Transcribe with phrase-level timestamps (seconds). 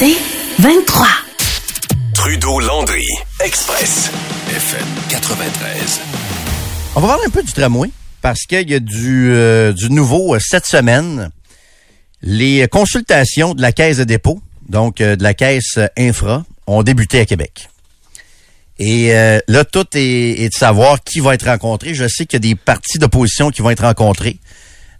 [0.00, 0.16] C'est
[0.60, 1.06] 23.
[2.14, 3.04] Trudeau-Landry,
[3.44, 4.10] Express,
[4.48, 6.00] FM 93.
[6.96, 7.90] On va parler un peu du tramway
[8.22, 11.28] parce qu'il y a du, euh, du nouveau euh, cette semaine.
[12.22, 14.40] Les consultations de la Caisse de dépôt,
[14.70, 17.68] donc euh, de la Caisse Infra, ont débuté à Québec.
[18.78, 21.92] Et euh, là, tout est, est de savoir qui va être rencontré.
[21.92, 24.38] Je sais qu'il y a des partis d'opposition qui vont être rencontrés.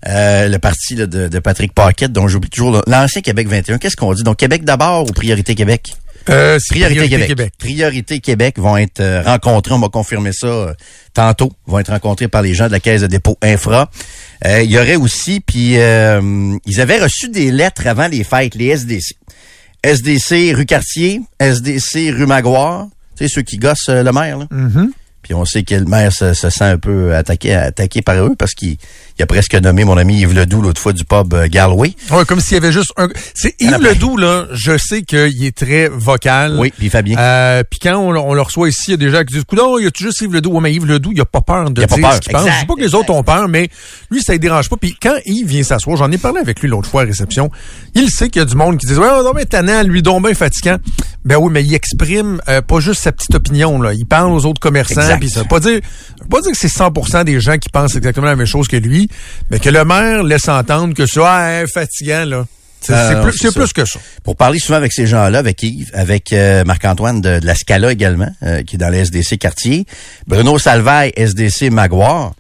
[0.09, 3.79] Euh, le parti là, de, de Patrick Paquette, dont j'oublie toujours l'ancien Québec 21.
[3.79, 4.23] Qu'est-ce qu'on dit?
[4.23, 5.95] Donc, Québec d'abord ou Priorité Québec?
[6.29, 7.53] Euh, c'est Priorité, Québec.
[7.58, 9.72] Priorité Québec vont être euh, rencontrés.
[9.75, 10.75] On va confirmer ça euh,
[11.14, 11.50] tantôt.
[11.67, 13.91] Vont être rencontrés par les gens de la Caisse de dépôt Infra.
[14.46, 18.55] Euh, il y aurait aussi, puis euh, ils avaient reçu des lettres avant les fêtes,
[18.55, 19.14] les SDC.
[19.82, 22.86] SDC rue Cartier, SDC rue Maguire.
[23.17, 24.46] Tu sais, ceux qui gossent le maire, là.
[24.50, 24.93] Mhm.
[25.22, 28.35] Puis on sait que le maire se, se sent un peu attaqué, attaqué par eux
[28.39, 28.79] parce qu'il
[29.20, 31.92] il a presque nommé mon ami Yves Ledoux l'autre fois du pub euh, Galway.
[32.10, 33.08] Ouais, comme s'il y avait juste un.
[33.34, 33.91] C'est y en a Yves plein.
[33.91, 36.56] Ledoux, là, je sais qu'il est très vocal.
[36.58, 37.18] Oui, puis Fabien.
[37.18, 39.34] Euh, puis quand on, le- on le reçoit ici, il y a des gens qui
[39.34, 40.52] disent Coudon, il y a juste Yves Ledoux?
[40.52, 42.20] Ouais, mais Yves Ledoux, il a pas peur de Il a pas dire peur, ce
[42.20, 42.46] qu'il pense.
[42.46, 42.98] Je dis pas que les exact.
[42.98, 43.68] autres ont peur, mais
[44.10, 44.77] lui, ça ne dérange pas.
[44.78, 47.50] Puis quand Yves vient s'asseoir, j'en ai parlé avec lui l'autre fois à réception,
[47.94, 50.24] il sait qu'il y a du monde qui dit Ouais, non, mais tannant, lui, donc
[50.24, 50.78] bien fatigant.
[51.27, 53.92] Ben oui, mais il exprime euh, pas juste sa petite opinion, là.
[53.92, 55.18] Il parle aux autres commerçants.
[55.20, 55.80] Puis ça veut pas dire,
[56.22, 58.77] veut pas dire que c'est 100% des gens qui pensent exactement la même chose que
[58.78, 59.09] lui,
[59.50, 62.47] mais que le maire laisse entendre que ça, ah, hein, fatigant, là.
[62.80, 64.00] C'est non, plus, que ça.
[64.25, 67.92] pour parler souvent avec ces gens-là, avec Yves, avec euh, Marc-Antoine de, de la Scala
[67.92, 69.84] également, euh, qui est dans le SDC quartier,
[70.27, 72.30] Bruno Salvaille, SDC Maguire.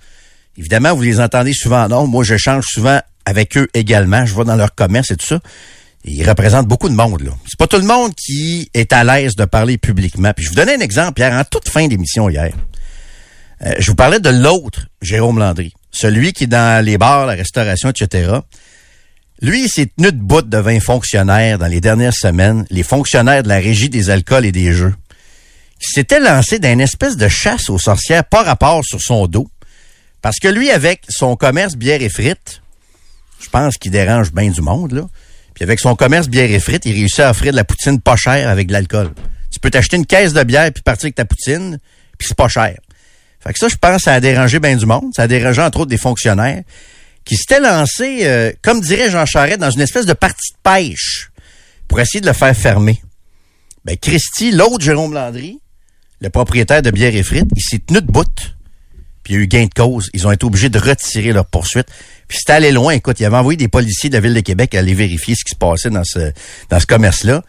[0.56, 2.06] Évidemment, vous les entendez souvent non.
[2.06, 4.24] Moi, je change souvent avec eux également.
[4.24, 5.40] Je vais dans leur commerce et tout ça.
[6.04, 7.20] Ils représentent beaucoup de monde.
[7.22, 7.32] là.
[7.46, 10.32] C'est pas tout le monde qui est à l'aise de parler publiquement.
[10.34, 12.52] Puis je vous donnais un exemple hier, en toute fin d'émission hier.
[13.62, 17.34] Euh, je vous parlais de l'autre Jérôme Landry, celui qui est dans les bars, la
[17.34, 18.38] restauration, etc.
[19.42, 23.42] Lui, il s'est tenu de bout de 20 fonctionnaires dans les dernières semaines, les fonctionnaires
[23.42, 24.94] de la régie des alcools et des jeux.
[25.80, 29.48] Il s'était lancé dans une espèce de chasse aux sorcières par rapport sur son dos.
[30.20, 32.60] Parce que lui, avec son commerce bière et frites,
[33.40, 35.06] je pense qu'il dérange bien du monde, là.
[35.54, 38.16] Puis avec son commerce bière et frites, il réussit à offrir de la poutine pas
[38.16, 39.10] chère avec de l'alcool.
[39.50, 41.78] Tu peux t'acheter une caisse de bière puis partir avec ta poutine,
[42.18, 42.76] puis c'est pas cher.
[43.42, 45.12] Fait que ça, je pense, ça a dérangé bien du monde.
[45.14, 46.62] Ça a dérangé, entre autres, des fonctionnaires
[47.24, 51.30] qui s'étaient lancés, euh, comme dirait Jean Charest, dans une espèce de partie de pêche
[51.88, 53.00] pour essayer de le faire fermer.
[53.84, 55.58] Ben, Christy, l'autre Jérôme Landry,
[56.20, 58.26] le propriétaire de bière et frites, il s'est tenu de bout.
[59.22, 60.08] Puis il y a eu gain de cause.
[60.14, 61.86] Ils ont été obligés de retirer leur poursuite.
[62.28, 62.92] Puis c'était allé loin.
[62.92, 65.44] Écoute, il avait envoyé des policiers de la Ville de Québec à aller vérifier ce
[65.44, 66.32] qui se passait dans ce,
[66.68, 67.42] dans ce commerce-là.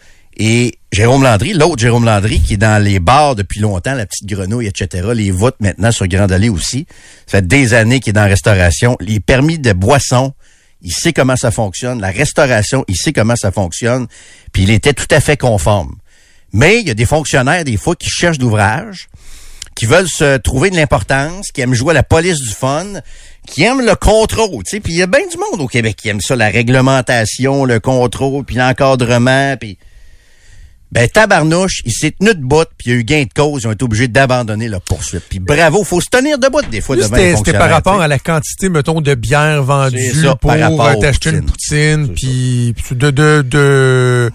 [0.43, 4.25] Et Jérôme Landry, l'autre Jérôme Landry, qui est dans les bars depuis longtemps, la petite
[4.25, 6.87] grenouille, etc., les votes maintenant sur Grande Allée aussi.
[7.27, 8.97] Ça fait des années qu'il est dans la restauration.
[8.99, 10.33] Les permis de boisson,
[10.81, 12.01] il sait comment ça fonctionne.
[12.01, 14.07] La restauration, il sait comment ça fonctionne.
[14.51, 15.93] Puis il était tout à fait conforme.
[16.53, 19.09] Mais il y a des fonctionnaires, des fois, qui cherchent d'ouvrage,
[19.75, 22.87] qui veulent se trouver de l'importance, qui aiment jouer à la police du fun,
[23.45, 24.63] qui aiment le contrôle.
[24.63, 27.79] Puis il y a bien du monde au Québec qui aime ça, la réglementation, le
[27.79, 29.77] contrôle, puis l'encadrement, puis...
[30.91, 33.63] Ben, tabarnouche, il s'est tenu de bout, puis il y a eu gain de cause,
[33.63, 35.23] ils ont été obligés d'abandonner leur poursuite.
[35.29, 38.19] Puis bravo, faut se tenir debout des fois devant les C'était par rapport à la
[38.19, 40.51] quantité, mettons, de bière vendue ça, pour
[40.99, 44.31] t'acheter une poutine, puis de, de, de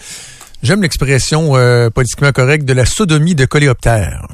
[0.62, 4.26] j'aime l'expression euh, politiquement correcte de la sodomie de coléoptère.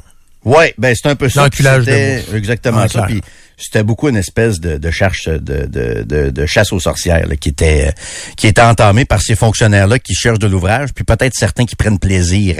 [0.45, 1.43] Ouais, ben c'est un peu ça.
[1.43, 2.35] L'enculage de.
[2.35, 3.03] Exactement En ça.
[3.03, 3.21] Puis
[3.57, 7.93] c'était beaucoup une espèce de, de chasse de, chasse aux sorcières là, qui était
[8.35, 11.99] qui était entamée par ces fonctionnaires-là qui cherchent de l'ouvrage, puis peut-être certains qui prennent
[11.99, 12.57] plaisir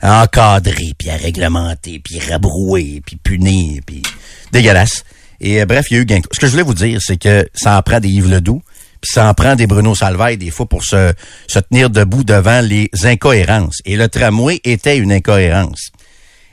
[0.00, 4.02] à, encadrer, puis à réglementer, puis rabrouer, puis punir, puis
[4.50, 5.04] dégueulasse.
[5.40, 6.22] Et euh, bref, il y a eu.
[6.32, 8.62] Ce que je voulais vous dire, c'est que ça en prend des Yves Ledoux,
[9.00, 11.12] puis ça en prend des Bruno Salvaille des fois pour se,
[11.46, 13.78] se tenir debout devant les incohérences.
[13.84, 15.90] Et le tramway était une incohérence.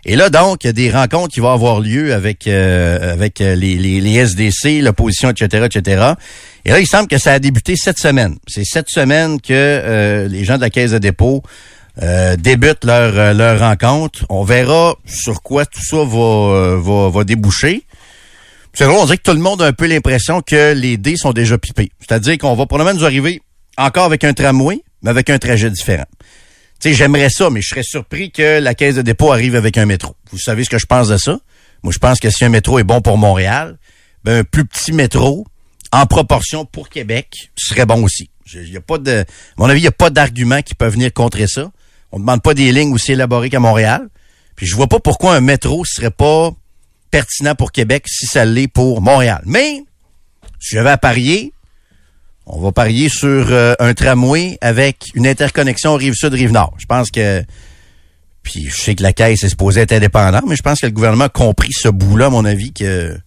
[0.09, 3.41] Et là, donc, il y a des rencontres qui vont avoir lieu avec euh, avec
[3.41, 6.13] euh, les, les, SDC, l'opposition, etc., etc.
[6.63, 8.37] Et là, il semble que ça a débuté cette semaine.
[8.47, 11.43] C'est cette semaine que euh, les gens de la Caisse de dépôt
[12.01, 14.25] euh, débutent leur, leur rencontre.
[14.29, 17.83] On verra sur quoi tout ça va, va, va déboucher.
[18.71, 21.17] C'est drôle, on dirait que tout le monde a un peu l'impression que les dés
[21.17, 21.91] sont déjà pipés.
[21.99, 23.41] C'est-à-dire qu'on va probablement nous arriver
[23.77, 26.05] encore avec un tramway, mais avec un trajet différent.
[26.83, 30.15] J'aimerais ça, mais je serais surpris que la caisse de dépôt arrive avec un métro.
[30.31, 31.39] Vous savez ce que je pense de ça?
[31.83, 33.77] Moi, je pense que si un métro est bon pour Montréal,
[34.23, 35.45] ben, un plus petit métro,
[35.91, 38.29] en proportion pour Québec, serait bon aussi.
[38.45, 39.25] Je- y a pas de, à
[39.57, 41.71] mon avis, il n'y a pas d'argument qui peut venir contrer ça.
[42.11, 44.07] On ne demande pas des lignes aussi élaborées qu'à Montréal.
[44.55, 46.51] Puis je vois pas pourquoi un métro serait pas
[47.11, 49.41] pertinent pour Québec si ça l'est pour Montréal.
[49.45, 49.81] Mais,
[50.59, 51.53] si j'avais à parier,
[52.49, 56.75] On va parier sur euh, un tramway avec une interconnexion Rive-Sud-Rive-Nord.
[56.77, 57.43] Je pense que...
[58.41, 60.93] Puis je sais que la Caisse est supposée être indépendante, mais je pense que le
[60.93, 63.17] gouvernement a compris ce bout-là, à mon avis, que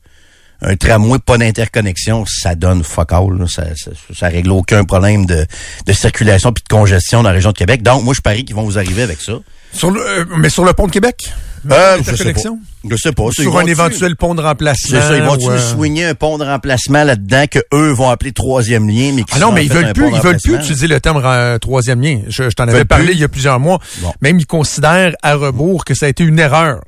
[0.63, 3.47] un tramway pas d'interconnexion, ça donne fuck all.
[3.49, 5.47] Ça, ça, ça, règle aucun problème de,
[5.87, 7.83] de circulation puis de congestion dans la région de Québec.
[7.83, 9.35] Donc, moi, je parie qu'ils vont vous arriver avec ça.
[9.73, 11.33] Sur le, euh, mais sur le pont de Québec?
[11.71, 12.41] Euh, je sais pas.
[12.89, 13.31] Je sais pas.
[13.33, 15.01] Sur un éventuel pont de remplacement.
[15.01, 15.17] C'est ça.
[15.17, 15.59] Ils vont-tu euh...
[15.59, 19.41] soigner un pont de remplacement là-dedans que eux vont appeler troisième lien, mais qui Ah
[19.41, 22.21] non, mais ils veulent plus, ils veulent plus utiliser le terme euh, troisième lien.
[22.29, 23.15] Je, je t'en avais parlé plus?
[23.15, 23.79] il y a plusieurs mois.
[23.99, 24.13] Bon.
[24.23, 26.83] Même ils considèrent à rebours que ça a été une erreur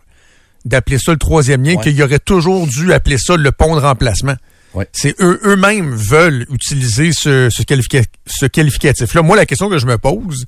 [0.65, 1.83] d'appeler ça le troisième lien, ouais.
[1.83, 4.37] qu'il y aurait toujours dû appeler ça le pont de remplacement.
[4.75, 4.89] Ouais.
[4.93, 9.21] C'est eux eux-mêmes veulent utiliser ce, ce, qualifica ce qualificatif-là.
[9.21, 10.47] Moi, la question que je me pose,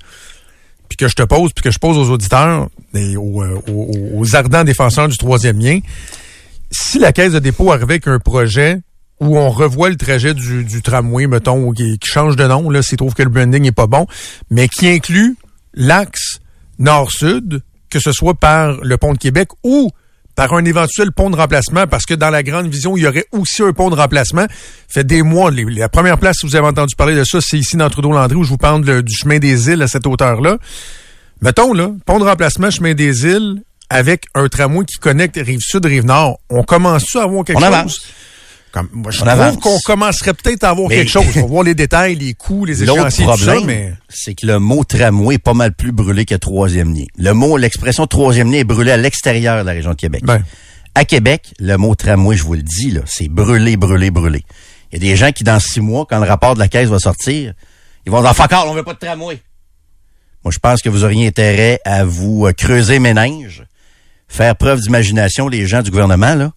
[0.88, 4.64] puis que je te pose, puis que je pose aux auditeurs et aux, euh, ardents
[4.64, 5.81] défenseurs du troisième lien,
[6.70, 8.81] si la caisse de dépôt arrivait avec un projet
[9.20, 12.98] où on revoit le trajet du, tramway, mettons, qui, qui, change de nom, là, s'il
[12.98, 14.06] trouve que le branding est pas bon,
[14.50, 15.36] mais qui inclut
[15.72, 16.40] l'axe
[16.78, 19.90] nord-sud, que ce soit par le pont de Québec ou
[20.34, 23.26] par un éventuel pont de remplacement, parce que dans la grande vision, il y aurait
[23.32, 24.46] aussi un pont de remplacement.
[24.88, 27.58] Fait des mois, les, la première place, si vous avez entendu parler de ça, c'est
[27.58, 30.58] ici dans Trudeau-Landry, où je vous parle de, du chemin des îles à cette hauteur-là.
[31.40, 36.38] Mettons, là, pont de remplacement, chemin des îles, avec un tramway qui connecte Rive-Sud, Rive-Nord.
[36.50, 38.02] On commence-tu à avoir quelque On chose?
[38.75, 38.91] Avance.
[38.91, 39.56] Comme, moi, je on trouve avance.
[39.59, 41.25] qu'on commencerait peut-être à avoir mais quelque chose.
[41.37, 43.94] On va voir les détails, les coûts, les échéanciers, tout ça, mais...
[44.09, 47.05] c'est que le mot tramway est pas mal plus brûlé que troisième lien.
[47.17, 50.23] Le mot, l'expression troisième lien est brûlé à l'extérieur de la région de Québec.
[50.25, 50.43] Ben.
[50.94, 54.44] À Québec, le mot tramway, je vous le dis, là, c'est brûlé, brûlé, brûlé.
[54.93, 56.88] Il y a des gens qui, dans six mois, quand le rapport de la caisse
[56.88, 57.53] va sortir,
[58.06, 59.41] ils vont dire, all, on veut pas de tramway.
[60.44, 63.65] Moi, je pense que vous auriez intérêt à vous creuser méninges,
[64.29, 66.53] faire preuve d'imagination, les gens du gouvernement, là,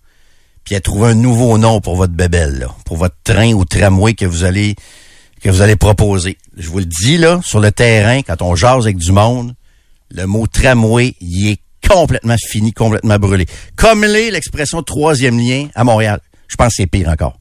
[0.68, 4.16] puis à trouver un nouveau nom pour votre bébelle, là, pour votre train ou tramway
[4.16, 4.75] que vous allez
[5.42, 6.38] que vous allez proposer.
[6.58, 9.56] Je vous le dis là, sur le terrain, quand on jase avec du monde,
[10.12, 13.46] le mot tramway, il est complètement fini, complètement brûlé.
[13.78, 16.19] Comme l'est l'expression troisième lien à Montréal.
[16.50, 17.40] Je pense que c'est pire encore.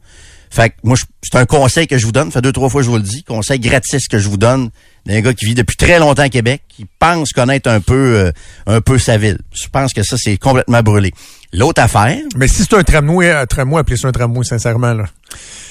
[0.48, 2.30] Fait que moi, c'est un conseil que je vous donne.
[2.30, 3.24] Fait deux, trois fois je vous le dis.
[3.24, 4.70] Conseil gratis que je vous donne
[5.04, 8.32] d'un gars qui vit depuis très longtemps à Québec, qui pense connaître un peu, euh,
[8.66, 9.38] un peu sa ville.
[9.52, 11.12] Je pense que ça, c'est complètement brûlé.
[11.52, 12.18] L'autre affaire?
[12.36, 15.04] Mais si c'est un tramway, un tramway, appelez ça un tramway, sincèrement, là.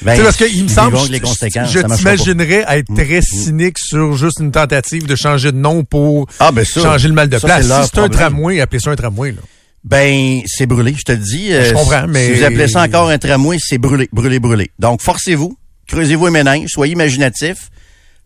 [0.01, 3.88] Ben, parce qu'il me semble, les conséquences, je t'imaginerais être très cynique mmh.
[3.88, 7.30] sur juste une tentative de changer de nom pour ah, ben ça, changer le mal
[7.30, 7.66] de ça, place.
[7.66, 9.42] Si c'est un tramway, appelez ça un tramway, là.
[9.83, 11.51] Ben, c'est brûlé, je te le dis.
[11.51, 12.25] Je comprends, mais...
[12.25, 14.72] Si vous appelez ça encore un tramway, c'est brûlé, brûlé, brûlé.
[14.80, 15.56] Donc, forcez-vous,
[15.88, 17.69] creusez-vous un ménage, soyez imaginatifs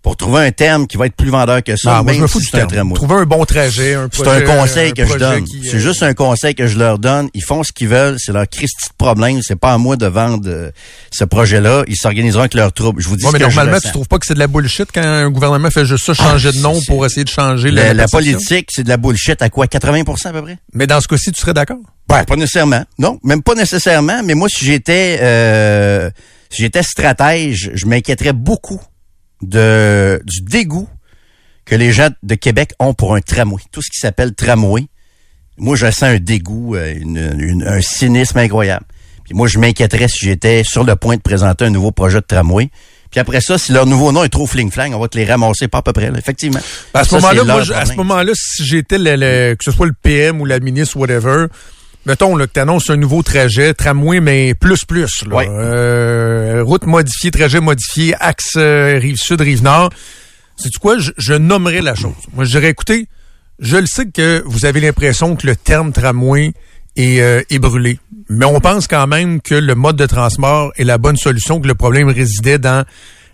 [0.01, 1.97] pour trouver un terme qui va être plus vendeur que ça.
[1.97, 2.93] Non, moi, je me fous si du terme.
[2.93, 5.45] Trouver un bon trajet, un C'est un conseil un que je donne.
[5.63, 5.79] C'est euh...
[5.79, 7.29] juste un conseil que je leur donne.
[7.33, 8.15] Ils font ce qu'ils veulent.
[8.17, 9.41] C'est leur Christi de problème.
[9.41, 10.71] C'est pas à moi de vendre euh,
[11.11, 11.83] ce projet-là.
[11.87, 12.99] Ils s'organiseront avec leurs troupes.
[12.99, 14.39] Je vous dis ouais, ce mais que normalement, je tu trouves pas que c'est de
[14.39, 17.29] la bullshit quand un gouvernement fait juste ça, changer ah, de nom pour essayer de
[17.29, 19.67] changer la, la, la politique, c'est de la bullshit à quoi?
[19.67, 20.57] 80 à peu près?
[20.73, 21.77] Mais dans ce cas-ci, tu serais d'accord?
[22.09, 22.83] Ouais, pas nécessairement.
[22.97, 24.21] Non, même pas nécessairement.
[24.23, 26.09] Mais moi, si j'étais, euh,
[26.49, 28.81] si j'étais stratège, je m'inquiéterais beaucoup
[29.41, 30.89] de du dégoût
[31.65, 33.61] que les gens de Québec ont pour un tramway.
[33.71, 34.87] Tout ce qui s'appelle tramway,
[35.57, 38.85] moi, je sens un dégoût, euh, une, une, un cynisme incroyable.
[39.25, 42.25] Puis moi, je m'inquiéterais si j'étais sur le point de présenter un nouveau projet de
[42.25, 42.69] tramway.
[43.11, 45.67] Puis après ça, si leur nouveau nom est trop fling-flang, on va te les ramasser
[45.67, 46.59] pas à peu près, là, effectivement.
[46.93, 49.71] Ben à ce moment-là, moi, je, à ce moment-là, si j'étais le, le, que ce
[49.71, 51.47] soit le PM ou la ministre, whatever,
[52.05, 55.25] mettons là, que tu annonces un nouveau trajet, tramway, mais plus plus.
[55.25, 55.41] Là.
[55.41, 59.89] Euh, route modifiée, trajet modifié, axe euh, rive sud, rive nord.
[60.57, 60.97] C'est quoi?
[60.97, 62.13] Je, je nommerais la chose.
[62.33, 63.07] Moi, je dirais, écoutez,
[63.59, 66.53] je le sais que vous avez l'impression que le terme tramway
[66.95, 67.99] est, euh, est brûlé.
[68.29, 71.67] Mais on pense quand même que le mode de transport est la bonne solution, que
[71.67, 72.85] le problème résidait dans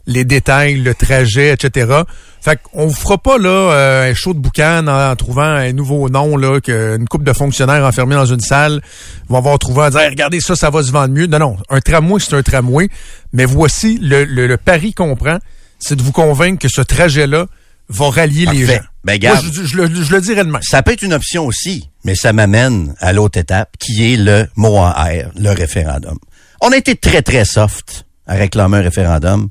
[0.07, 2.01] les détails, le trajet, etc.
[2.45, 5.71] Fait qu'on vous fera pas là euh, un show de boucan en, en, trouvant un
[5.73, 8.83] nouveau nom là qu'une couple de fonctionnaires enfermés dans une salle
[9.29, 11.25] vont avoir trouvé dire hey, regardez ça, ça va se vendre mieux.
[11.25, 12.87] Non, non, un tramway c'est un tramway,
[13.33, 15.39] mais voici le, le, le pari qu'on prend,
[15.79, 17.47] c'est de vous convaincre que ce trajet-là
[17.89, 18.59] va rallier Parfait.
[18.59, 18.81] les gens.
[19.03, 20.59] Ben, garde, Moi, je, je, le, je le dirais demain.
[20.61, 24.45] Ça peut être une option aussi, mais ça m'amène à l'autre étape, qui est le
[24.55, 26.19] mot en air, le référendum.
[26.61, 29.49] On a été très, très soft à réclamer un référendum.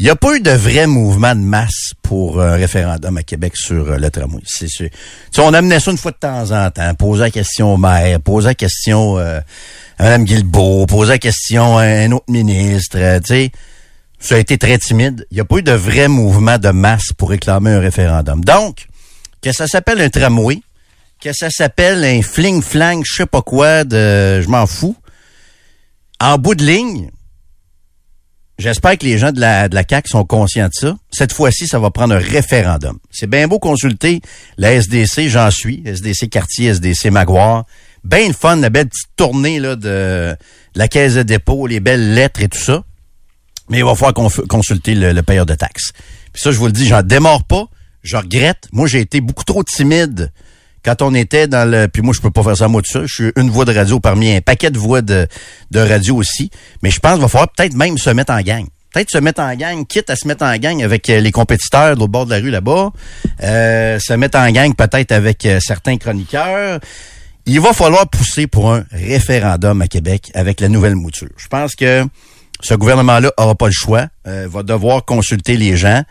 [0.00, 3.54] Il n'y a pas eu de vrai mouvement de masse pour un référendum à Québec
[3.54, 4.40] sur le tramway.
[4.46, 4.88] C'est sûr.
[5.36, 8.46] on amenait ça une fois de temps en temps, poser la question au maire, poser
[8.46, 9.40] la question euh,
[9.98, 13.50] à Mme Guilbeault, poser la question à un autre ministre, euh, tu sais.
[14.18, 15.26] Ça a été très timide.
[15.30, 18.42] Il n'y a pas eu de vrai mouvement de masse pour réclamer un référendum.
[18.42, 18.86] Donc,
[19.42, 20.62] que ça s'appelle un tramway,
[21.20, 24.96] que ça s'appelle un fling-flang, je sais pas quoi, je m'en fous.
[26.20, 27.10] En bout de ligne,
[28.60, 30.94] J'espère que les gens de la, de la CAQ sont conscients de ça.
[31.10, 32.98] Cette fois-ci, ça va prendre un référendum.
[33.10, 34.20] C'est bien beau consulter
[34.58, 37.64] la SDC, j'en suis, SDC Quartier, SDC Maguire.
[38.04, 40.36] Bien le fun, la belle petite tournée là, de,
[40.74, 42.84] la caisse de dépôt, les belles lettres et tout ça.
[43.70, 45.92] Mais il va falloir consulter le, le, payeur de taxes.
[46.34, 47.64] Puis ça, je vous le dis, j'en démarre pas.
[48.02, 48.68] Je regrette.
[48.72, 50.32] Moi, j'ai été beaucoup trop timide
[50.84, 51.88] quand on était dans le...
[51.88, 53.00] Puis moi, je peux pas faire ça moi tout ça.
[53.06, 55.26] Je suis une voix de radio parmi un paquet de voix de,
[55.70, 56.50] de radio aussi.
[56.82, 58.66] Mais je pense qu'il va falloir peut-être même se mettre en gang.
[58.92, 61.94] Peut-être se mettre en gang, quitte à se mettre en gang avec euh, les compétiteurs
[61.94, 62.90] de l'autre bord de la rue là-bas.
[63.42, 66.80] Euh, se mettre en gang peut-être avec euh, certains chroniqueurs.
[67.46, 71.28] Il va falloir pousser pour un référendum à Québec avec la nouvelle mouture.
[71.36, 72.04] Je pense que
[72.62, 74.06] ce gouvernement-là aura pas le choix.
[74.26, 76.02] Euh, va devoir consulter les gens.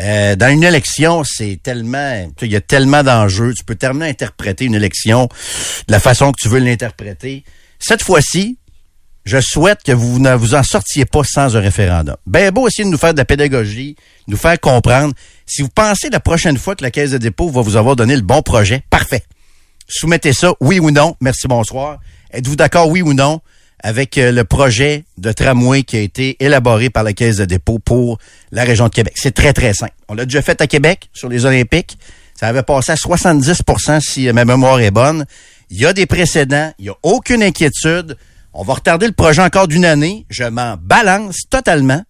[0.00, 3.54] Euh, dans une élection, c'est tellement, il y a tellement d'enjeux.
[3.54, 5.28] Tu peux tellement interpréter une élection
[5.86, 7.44] de la façon que tu veux l'interpréter.
[7.78, 8.58] Cette fois-ci,
[9.24, 12.16] je souhaite que vous ne vous en sortiez pas sans un référendum.
[12.26, 13.96] Ben beau essayer de nous faire de la pédagogie,
[14.26, 15.14] nous faire comprendre.
[15.46, 18.16] Si vous pensez la prochaine fois que la Caisse de dépôt va vous avoir donné
[18.16, 19.22] le bon projet, parfait.
[19.88, 21.16] Soumettez ça, oui ou non.
[21.20, 22.00] Merci, bonsoir.
[22.32, 23.40] Êtes-vous d'accord, oui ou non?
[23.84, 27.78] Avec euh, le projet de tramway qui a été élaboré par la Caisse de dépôt
[27.78, 28.18] pour
[28.50, 29.12] la région de Québec.
[29.14, 29.92] C'est très, très simple.
[30.08, 31.98] On l'a déjà fait à Québec sur les Olympiques.
[32.34, 35.26] Ça avait passé à 70% si ma mémoire est bonne.
[35.68, 36.72] Il y a des précédents.
[36.78, 38.16] Il n'y a aucune inquiétude.
[38.54, 40.24] On va retarder le projet encore d'une année.
[40.30, 42.02] Je m'en balance totalement.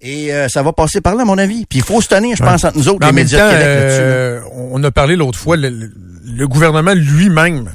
[0.00, 1.66] Et euh, ça va passer par là, à mon avis.
[1.66, 4.00] Puis il faut se tenir, je pense, entre nous autres, les médias de Québec là-dessus.
[4.00, 7.70] Euh, on a parlé l'autre fois, le, le gouvernement lui-même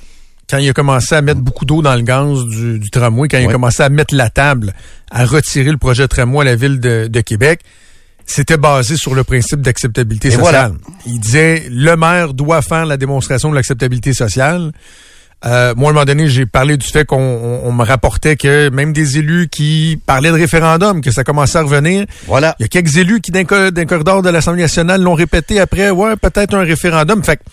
[0.49, 3.37] quand il a commencé à mettre beaucoup d'eau dans le gaz du, du tramway, quand
[3.37, 4.73] il a commencé à mettre la table,
[5.11, 7.61] à retirer le projet tramway à la ville de, de Québec,
[8.25, 10.73] c'était basé sur le principe d'acceptabilité sociale.
[11.05, 14.71] Il disait, le maire doit faire la démonstration de l'acceptabilité sociale.
[15.45, 18.69] Euh, moi, à un moment donné, j'ai parlé du fait qu'on on, me rapportait que
[18.69, 22.05] même des élus qui parlaient de référendum, que ça commençait à revenir.
[22.25, 22.55] Voilà.
[22.59, 26.15] Il y a quelques élus qui, d'un corridor de l'Assemblée nationale, l'ont répété après, ouais,
[26.15, 27.23] peut-être un référendum.
[27.23, 27.43] Fait que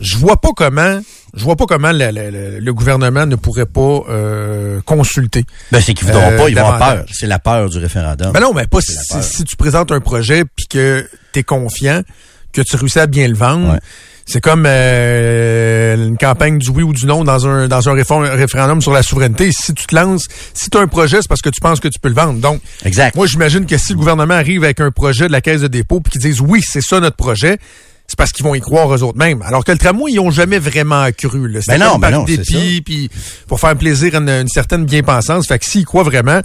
[0.00, 1.00] je vois pas comment
[1.34, 5.44] je vois pas comment le, le, le gouvernement ne pourrait pas euh, consulter.
[5.72, 7.04] Ben c'est qu'ils voudront euh, pas, ils vont avoir peur.
[7.12, 8.32] C'est la peur du référendum.
[8.32, 12.02] Ben non, mais pas si, si, tu présentes un projet puis que tu es confiant,
[12.52, 13.74] que tu réussis à bien le vendre.
[13.74, 13.80] Ouais.
[14.30, 18.82] C'est comme euh, une campagne du oui ou du non dans un dans un référendum
[18.82, 19.50] sur la souveraineté.
[19.52, 21.88] Si tu te lances, si tu as un projet, c'est parce que tu penses que
[21.88, 22.38] tu peux le vendre.
[22.38, 23.16] Donc, exact.
[23.16, 26.00] moi j'imagine que si le gouvernement arrive avec un projet de la caisse de dépôt
[26.00, 27.58] puis qu'ils disent oui, c'est ça notre projet,
[28.18, 29.42] parce qu'ils vont y croire eux autres mêmes.
[29.42, 31.48] Alors que le tramway, ils ont jamais vraiment cru.
[31.48, 31.60] Là.
[31.68, 33.08] Ben non, ben non, dépit, puis
[33.46, 35.46] pour faire plaisir à une, une certaine bien-pensance.
[35.46, 36.40] Fait que s'ils croient vraiment,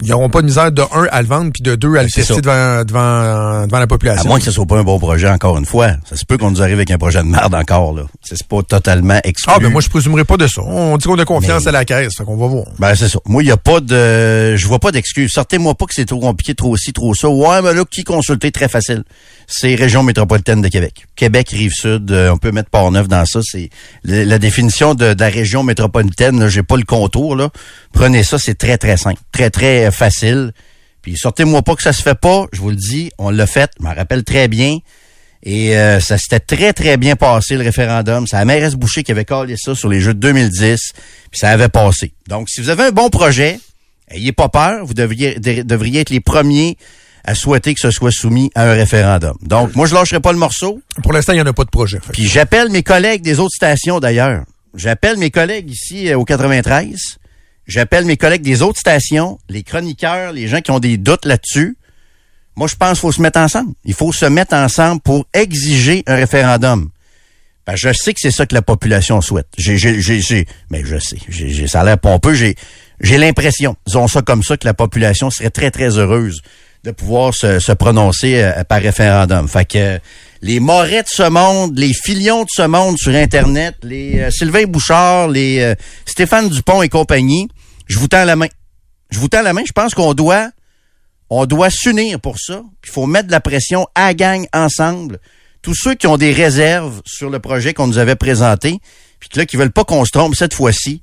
[0.00, 2.08] ils n'auront pas de misère de un à le vendre puis de deux à le
[2.08, 4.24] tester devant, devant, devant la population.
[4.24, 5.90] À moins que ce soit pas un bon projet encore une fois.
[6.08, 8.04] Ça se peut qu'on nous arrive avec un projet de merde encore là.
[8.22, 9.52] C'est pas totalement exclu.
[9.54, 10.62] Ah ben moi je présumerais pas de ça.
[10.62, 12.66] On dit qu'on a confiance à la caisse, fait qu'on va voir.
[12.78, 13.18] Ben c'est ça.
[13.26, 15.32] Moi il y a pas de je vois pas d'excuse.
[15.32, 17.28] Sortez-moi pas que c'est trop compliqué, trop ci, trop ça.
[17.28, 18.52] Ouais, mais là qui consulter?
[18.52, 19.02] Très facile.
[19.50, 21.06] C'est région métropolitaine de Québec.
[21.16, 23.70] Québec rive sud, euh, on peut mettre Port-Neuf dans ça, c'est
[24.04, 27.48] la définition de, la région métropolitaine, j'ai pas le contour là.
[27.94, 30.52] Prenez ça, c'est très très simple, très très facile.
[31.00, 33.70] Puis sortez-moi pas que ça se fait pas, je vous le dis, on l'a fait,
[33.78, 34.80] je m'en rappelle très bien.
[35.42, 38.26] Et euh, ça s'était très, très bien passé, le référendum.
[38.26, 40.92] C'est la mairesse Boucher qui avait collé ça sur les Jeux de 2010,
[41.30, 42.12] puis ça avait passé.
[42.28, 43.58] Donc, si vous avez un bon projet,
[44.10, 46.76] ayez pas peur, vous devriez, devriez être les premiers
[47.28, 49.36] à souhaiter que ce soit soumis à un référendum.
[49.42, 50.80] Donc, moi, je lâcherai pas le morceau.
[51.02, 51.98] Pour l'instant, il n'y en a pas de projet.
[52.10, 54.44] Puis j'appelle mes collègues des autres stations, d'ailleurs.
[54.74, 57.18] J'appelle mes collègues ici euh, au 93
[57.66, 61.76] J'appelle mes collègues des autres stations, les chroniqueurs, les gens qui ont des doutes là-dessus.
[62.56, 63.74] Moi, je pense qu'il faut se mettre ensemble.
[63.84, 66.88] Il faut se mettre ensemble pour exiger un référendum.
[67.66, 69.48] Ben, je sais que c'est ça que la population souhaite.
[69.58, 72.32] J'ai, j'ai, j'ai, mais je sais, j'ai, ça a l'air pompeux.
[72.32, 72.56] J'ai,
[73.00, 76.40] j'ai l'impression, disons ça comme ça, que la population serait très, très heureuse
[76.92, 79.48] pouvoir se, prononcer euh, par référendum.
[79.48, 79.98] Fait que
[80.42, 84.64] les Morets de ce monde, les Filions de ce monde sur Internet, les euh, Sylvain
[84.64, 85.74] Bouchard, les euh,
[86.06, 87.48] Stéphane Dupont et compagnie,
[87.86, 88.48] je vous tends la main.
[89.10, 89.62] Je vous tends la main.
[89.66, 90.50] Je pense qu'on doit,
[91.70, 92.62] s'unir pour ça.
[92.84, 95.18] Il faut mettre de la pression à gang ensemble.
[95.62, 98.78] Tous ceux qui ont des réserves sur le projet qu'on nous avait présenté,
[99.18, 101.02] puis là, qui veulent pas qu'on se trompe cette fois-ci,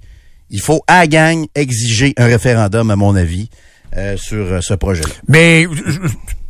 [0.49, 3.49] il faut à gang exiger un référendum, à mon avis,
[3.95, 5.09] euh, sur euh, ce projet-là.
[5.27, 5.67] Mais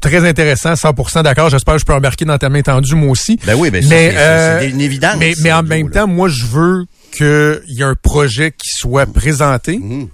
[0.09, 1.49] très intéressant, 100% d'accord.
[1.49, 3.39] J'espère que je peux embarquer dans ta main tendue, moi aussi.
[3.45, 5.15] Ben oui, ben mais c'est euh, une évidence.
[5.17, 9.05] Mais, mais en même temps, moi, je veux qu'il y ait un projet qui soit
[9.05, 9.77] présenté.
[9.77, 10.07] Mmh.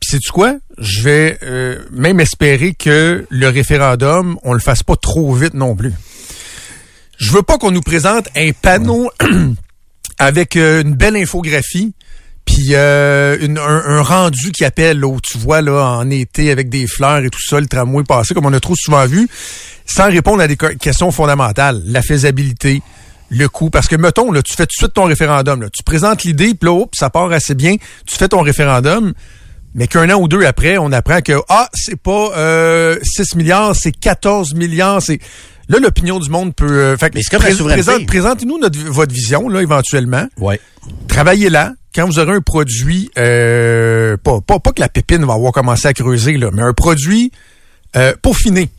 [0.00, 0.56] Puis sais-tu quoi?
[0.78, 5.76] Je vais euh, même espérer que le référendum, on le fasse pas trop vite non
[5.76, 5.92] plus.
[7.18, 9.10] Je veux pas qu'on nous présente un panneau
[10.18, 11.92] avec euh, une belle infographie,
[12.44, 16.86] puis euh, un, rendu qui appelle là, où tu vois là en été avec des
[16.86, 19.28] fleurs et tout ça, le tramway passé, comme on a trop souvent vu,
[19.86, 22.82] sans répondre à des questions fondamentales, la faisabilité,
[23.30, 23.70] le coût.
[23.70, 25.62] Parce que mettons, là, tu fais tout de suite ton référendum.
[25.62, 25.68] là.
[25.72, 29.14] tu présentes l'idée, puis là, hop, ça part assez bien, tu fais ton référendum.
[29.74, 33.74] Mais qu'un an ou deux après, on apprend que ah, c'est pas euh, 6 milliards,
[33.74, 35.18] c'est 14 milliards, c'est
[35.68, 37.84] là l'opinion du monde peut euh, fait Mais c'est comme la souveraineté.
[37.84, 38.58] présente- présentez-nous
[38.92, 40.60] votre vision là éventuellement Ouais.
[41.08, 41.72] travaillez là.
[41.94, 45.86] Quand vous aurez un produit, euh, pas, pas, pas que la pépine va avoir commencé
[45.86, 47.30] à creuser, là, mais un produit
[47.96, 48.70] euh, peaufiné.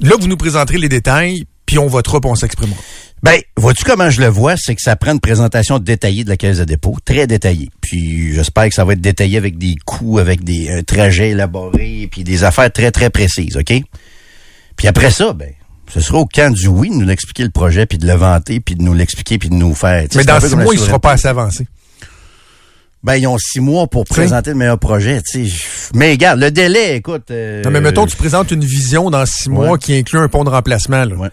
[0.00, 2.78] Là, vous nous présenterez les détails, puis on votera, puis on s'exprimera.
[3.24, 4.54] Ben, vois-tu comment je le vois?
[4.56, 7.70] C'est que ça prend une présentation détaillée de la caisse de dépôt, très détaillée.
[7.80, 12.08] Puis j'espère que ça va être détaillé avec des coûts, avec des un trajet élaboré,
[12.12, 13.72] puis des affaires très, très précises, OK?
[14.76, 15.50] Puis après ça, ben,
[15.88, 18.60] ce sera au camp du oui de nous expliquer le projet, puis de le vanter,
[18.60, 20.06] puis de nous l'expliquer, puis de nous faire...
[20.14, 21.66] Mais dans six mois, il sera pas assez avancé.
[23.02, 25.46] Ben, ils ont six mois pour présenter le meilleur projet, tu.
[25.94, 27.30] Mais regarde, le délai, écoute...
[27.30, 30.42] euh, Non, mais mettons, tu présentes une vision dans six mois qui inclut un pont
[30.42, 31.04] de remplacement.
[31.04, 31.14] là.
[31.14, 31.28] Ouais.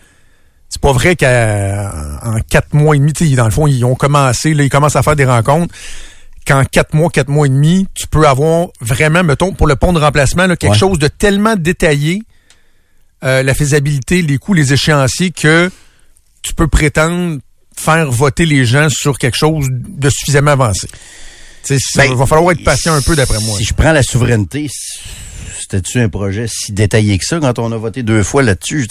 [0.68, 4.54] C'est pas vrai qu'en quatre mois et demi, tu dans le fond, ils ont commencé,
[4.54, 5.74] là, ils commencent à faire des rencontres.
[6.46, 9.94] Qu'en quatre mois, quatre mois et demi, tu peux avoir vraiment, mettons, pour le pont
[9.94, 10.78] de remplacement, là, quelque Ouais.
[10.78, 12.24] chose de tellement détaillé,
[13.24, 15.70] euh, la faisabilité, les coûts, les échéanciers, que
[16.42, 17.40] tu peux prétendre
[17.76, 20.88] faire voter les gens sur quelque chose de suffisamment avancé.
[21.64, 23.58] Sais, Ben, il va falloir être patient un peu d'après moi.
[23.58, 24.68] Si je prends la souveraineté,
[25.60, 28.88] c'était-tu un projet si détaillé que ça quand on a voté deux fois là-dessus?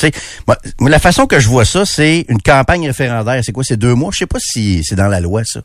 [0.47, 3.43] Moi, la façon que je vois ça, c'est une campagne référendaire.
[3.45, 4.11] C'est quoi, c'est deux mois?
[4.13, 5.63] Je sais pas si c'est dans la loi, ça.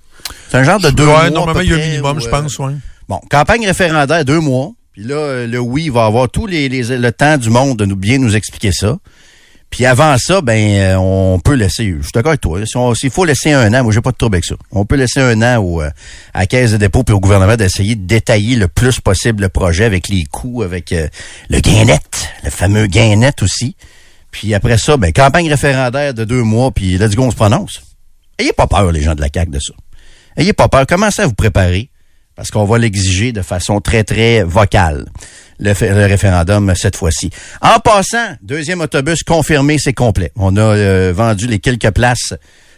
[0.49, 1.29] C'est un genre de deux mois.
[1.29, 2.73] normalement, il y a un minimum, ou, je euh, pense, ouais.
[3.07, 4.71] Bon, campagne référendaire, deux mois.
[4.95, 7.85] Puis là, euh, le oui va avoir tous les, les- le temps du monde de
[7.85, 8.97] nous bien nous expliquer ça.
[9.69, 11.95] Puis avant ça, ben euh, on peut laisser.
[11.97, 12.61] Je suis d'accord avec toi.
[12.95, 14.55] S'il faut laisser un an, moi j'ai pas de trouble avec ça.
[14.71, 15.89] On peut laisser un an au, euh,
[16.33, 19.49] à la caisse de dépôt puis au gouvernement d'essayer de détailler le plus possible le
[19.49, 20.91] projet avec les coûts, avec
[21.49, 23.75] le gain net, le fameux gain net aussi.
[24.31, 27.81] Puis après ça, ben campagne référendaire de deux mois, puis let's go, on se prononce.
[28.39, 29.73] Ayez pas peur, les gens de la CAQ, de ça.
[30.37, 30.85] Ayez pas peur.
[30.85, 31.89] Commencez à vous préparer
[32.35, 35.05] parce qu'on va l'exiger de façon très, très vocale,
[35.59, 35.71] le,
[36.05, 37.29] référendum cette fois-ci.
[37.61, 40.31] En passant, deuxième autobus confirmé, c'est complet.
[40.35, 42.33] On a euh, vendu les quelques places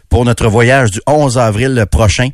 [0.09, 2.29] pour notre voyage du 11 avril prochain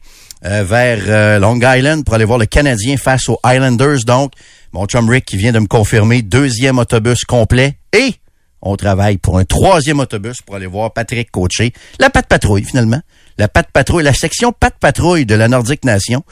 [0.45, 4.03] euh, vers euh, Long Island pour aller voir le Canadien face aux Islanders.
[4.05, 4.33] Donc,
[4.73, 8.15] mon chum Rick qui vient de me confirmer, deuxième autobus complet et
[8.62, 13.01] on travaille pour un troisième autobus pour aller voir Patrick coacher la patte patrouille finalement.
[13.38, 16.23] La patte patrouille, la section patte patrouille de la Nordique Nation.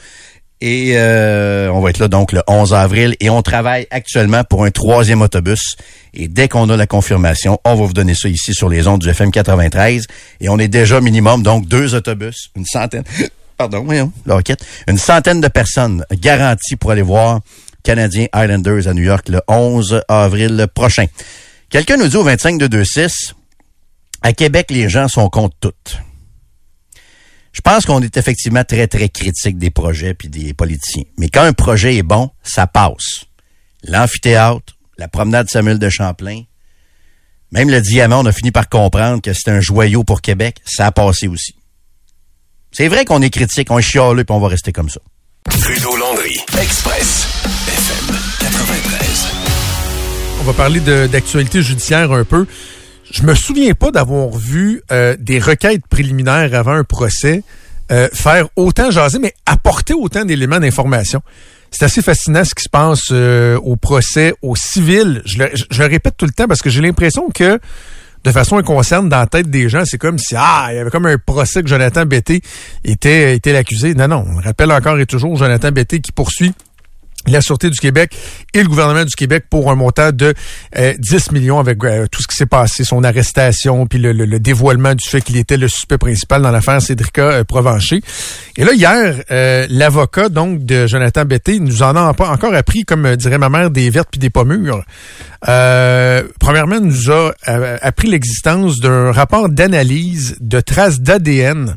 [0.64, 4.64] Et euh, on va être là donc le 11 avril et on travaille actuellement pour
[4.64, 5.74] un troisième autobus.
[6.14, 9.00] Et dès qu'on a la confirmation, on va vous donner ça ici sur les ondes
[9.00, 10.06] du FM 93.
[10.40, 13.02] Et on est déjà minimum donc deux autobus, une centaine.
[13.56, 14.64] Pardon, voyons, la roquette.
[14.86, 17.40] Une centaine de personnes garanties pour aller voir
[17.82, 21.06] Canadiens Islanders à New York le 11 avril prochain.
[21.70, 23.34] Quelqu'un nous dit au 25 de 26,
[24.22, 25.72] à Québec, les gens sont contre tout.
[27.52, 31.04] Je pense qu'on est effectivement très, très critique des projets puis des politiciens.
[31.18, 33.26] Mais quand un projet est bon, ça passe.
[33.84, 36.42] L'amphithéâtre, la promenade Samuel de Champlain,
[37.50, 40.56] même le diamant, on a fini par comprendre que c'est un joyau pour Québec.
[40.64, 41.54] Ça a passé aussi.
[42.72, 45.00] C'est vrai qu'on est critique, on est chialeux puis on va rester comme ça.
[45.50, 47.26] Trudeau Landry, Express,
[47.68, 49.26] FM 93.
[50.40, 52.46] On va parler d'actualité judiciaire un peu.
[53.12, 57.42] Je me souviens pas d'avoir vu euh, des requêtes préliminaires avant un procès
[57.90, 61.20] euh, faire autant jaser, mais apporter autant d'éléments d'information.
[61.70, 65.20] C'est assez fascinant ce qui se passe euh, au procès, au civil.
[65.26, 67.60] Je le, répète tout le temps parce que j'ai l'impression que
[68.24, 70.90] de façon inconsciente dans la tête des gens, c'est comme si ah, il y avait
[70.90, 72.40] comme un procès que Jonathan Betté
[72.82, 73.92] était était l'accusé.
[73.94, 76.54] Non non, on rappelle encore et toujours Jonathan Betté qui poursuit
[77.26, 78.16] la Sûreté du Québec
[78.54, 80.34] et le gouvernement du Québec pour un montant de
[80.78, 84.24] euh, 10 millions avec euh, tout ce qui s'est passé, son arrestation, puis le, le-
[84.24, 88.00] le dévoilement du fait qu'il était le suspect principal dans l'affaire Cédrica euh, Provencher.
[88.56, 92.84] Et là, hier, euh, l'avocat donc de Jonathan Betté nous en a pas encore appris,
[92.84, 94.84] comme euh, dirait ma mère, des vertes puis des pommures.
[95.48, 101.74] Euh, premièrement, nous a euh, appris l'existence d'un rapport d'analyse de traces d'ADN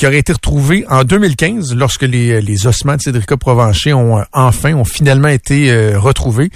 [0.00, 4.22] qui aurait été retrouvé en 2015 lorsque les, les ossements de Cédrica Provencher ont euh,
[4.32, 6.48] enfin, ont finalement été euh, retrouvés.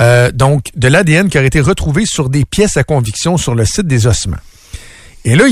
[0.00, 3.64] Euh, donc, de l'ADN qui aurait été retrouvé sur des pièces à conviction sur le
[3.64, 4.40] site des ossements.
[5.24, 5.44] Et là,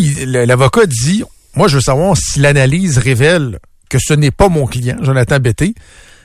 [0.46, 1.22] l'avocat dit,
[1.54, 5.76] moi, je veux savoir si l'analyse révèle que ce n'est pas mon client, Jonathan Betté,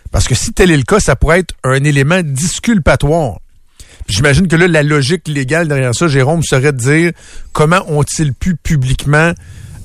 [0.10, 3.38] parce que si tel est le cas, ça pourrait être un élément disculpatoire.
[4.08, 7.12] J'imagine que là, la logique légale derrière ça, Jérôme, serait de dire
[7.52, 9.34] comment ont-ils pu publiquement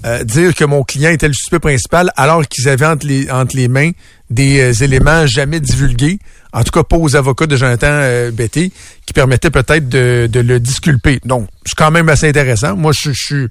[0.04, 3.56] euh, dire que mon client était le suspect principal alors qu'ils avaient entre les, entre
[3.56, 3.90] les mains
[4.30, 6.18] des euh, éléments jamais divulgués,
[6.52, 8.72] en tout cas pas aux avocats de Jonathan euh, Betty,
[9.06, 11.20] qui permettaient peut-être de, de, le disculper.
[11.24, 12.76] Donc, c'est quand même assez intéressant.
[12.76, 13.48] Moi, je, je,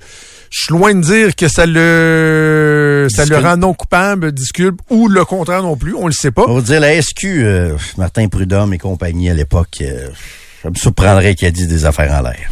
[0.49, 5.07] je suis loin de dire que ça le ça le rend non coupable, disculpe, ou
[5.07, 6.45] le contraire non plus, on le sait pas.
[6.47, 10.07] On va dire la SQ, euh, Martin Prudhomme et compagnie à l'époque, euh,
[10.63, 12.49] ça me surprendrait qu'il ait dit des affaires en l'air.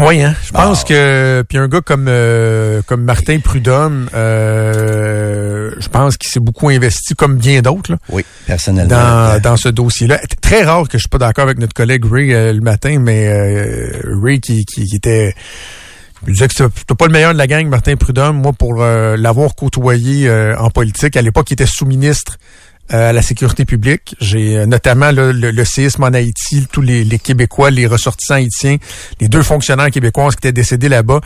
[0.00, 0.34] Oui, hein?
[0.44, 6.30] Je pense que puis un gars comme euh, comme Martin Prudhomme, euh, je pense qu'il
[6.30, 7.92] s'est beaucoup investi comme bien d'autres.
[7.92, 8.88] là, Oui, personnellement.
[8.94, 10.20] Dans, dans ce dossier-là.
[10.40, 13.26] Très rare que je suis pas d'accord avec notre collègue Ray euh, le matin, mais
[13.26, 15.34] euh, Ray qui, qui, qui était
[16.26, 19.16] je disais que c'était pas le meilleur de la gang, Martin Prudhomme, moi, pour euh,
[19.16, 21.16] l'avoir côtoyé euh, en politique.
[21.16, 22.38] À l'époque, il était sous-ministre
[22.88, 24.14] à la sécurité publique.
[24.20, 28.34] J'ai euh, notamment là, le, le, séisme en Haïti, tous les, les, Québécois, les ressortissants
[28.34, 28.76] haïtiens,
[29.20, 31.20] les deux fonctionnaires québécois qui étaient décédés là-bas.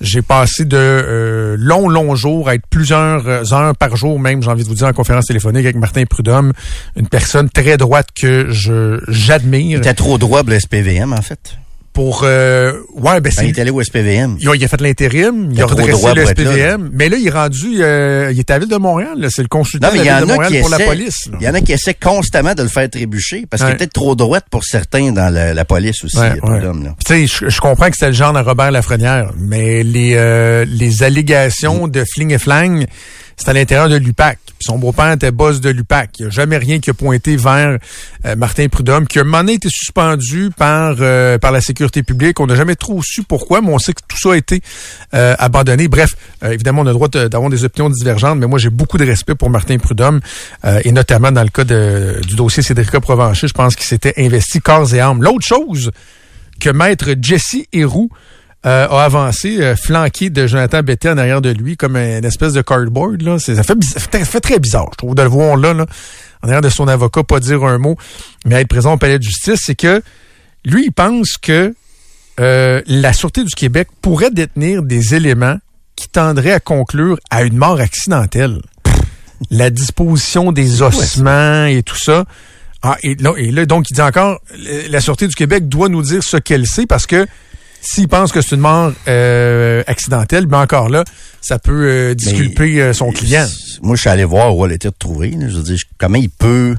[0.00, 4.50] J'ai passé de euh, longs, longs jours à être plusieurs heures par jour même, j'ai
[4.50, 6.52] envie de vous dire, en conférence téléphonique avec Martin Prudhomme,
[6.94, 9.78] une personne très droite que je j'admire.
[9.78, 11.58] Était trop droit le SPVM, en fait
[11.98, 14.36] pour euh, ouais ben, ben il est allé au SPVM.
[14.38, 17.30] Il a, il a fait l'intérim, il a redressé le SPVM, mais là il est
[17.30, 20.28] rendu euh, il est à la ville de Montréal, c'est le consultant de la ville
[20.28, 21.28] de Montréal pour essaie, la police.
[21.40, 23.70] Il y en a qui essaient constamment de le faire trébucher parce ouais.
[23.70, 26.60] qu'il était trop droite pour certains dans la, la police aussi, ouais, ouais.
[27.04, 30.64] Tu sais, je, je, comprends que c'était le genre de Robert Lafrenière, mais les euh,
[30.68, 32.86] les allégations de fling et flang
[33.38, 34.38] c'est à l'intérieur de l'UPAC.
[34.60, 36.10] Son beau-père était boss de l'UPAC.
[36.18, 37.78] Il n'y a jamais rien qui a pointé vers
[38.24, 42.40] euh, Martin Prudhomme, qui a un moment été suspendu par euh, par la sécurité publique.
[42.40, 44.60] On n'a jamais trop su pourquoi, mais on sait que tout ça a été
[45.14, 45.88] euh, abandonné.
[45.88, 49.04] Bref, évidemment, on a le droit d'avoir des opinions divergentes, mais moi, j'ai beaucoup de
[49.04, 50.20] respect pour Martin Prudhomme,
[50.84, 54.92] et notamment dans le cas du dossier Cédrica Provencher, je pense qu'il s'était investi corps
[54.94, 55.22] et âme.
[55.22, 55.90] L'autre chose
[56.60, 58.10] que maître Jesse Héroux
[58.66, 62.54] euh, a avancé, euh, flanqué de Jonathan Betté en arrière de lui, comme une espèce
[62.54, 63.22] de cardboard.
[63.22, 63.38] Là.
[63.38, 65.86] Ça, fait, ça fait très bizarre, je trouve, de le voir là, là,
[66.42, 67.96] en arrière de son avocat, pas dire un mot,
[68.44, 69.60] mais être présent au palais de justice.
[69.64, 70.02] C'est que
[70.64, 71.72] lui, il pense que
[72.40, 75.58] euh, la Sûreté du Québec pourrait détenir des éléments
[75.94, 78.60] qui tendraient à conclure à une mort accidentelle.
[79.50, 82.24] la disposition des ossements et tout ça.
[82.82, 84.40] Ah, et, là, et là, donc, il dit encore,
[84.90, 87.26] la Sûreté du Québec doit nous dire ce qu'elle sait parce que
[87.80, 91.04] s'il pense que c'est une mort euh, accidentelle, ben encore là,
[91.40, 93.46] ça peut euh, disculper mais, euh, son client.
[93.82, 95.32] Moi, je suis allé voir où elle était retrouvée.
[95.40, 96.76] Je veux dire, comment il peut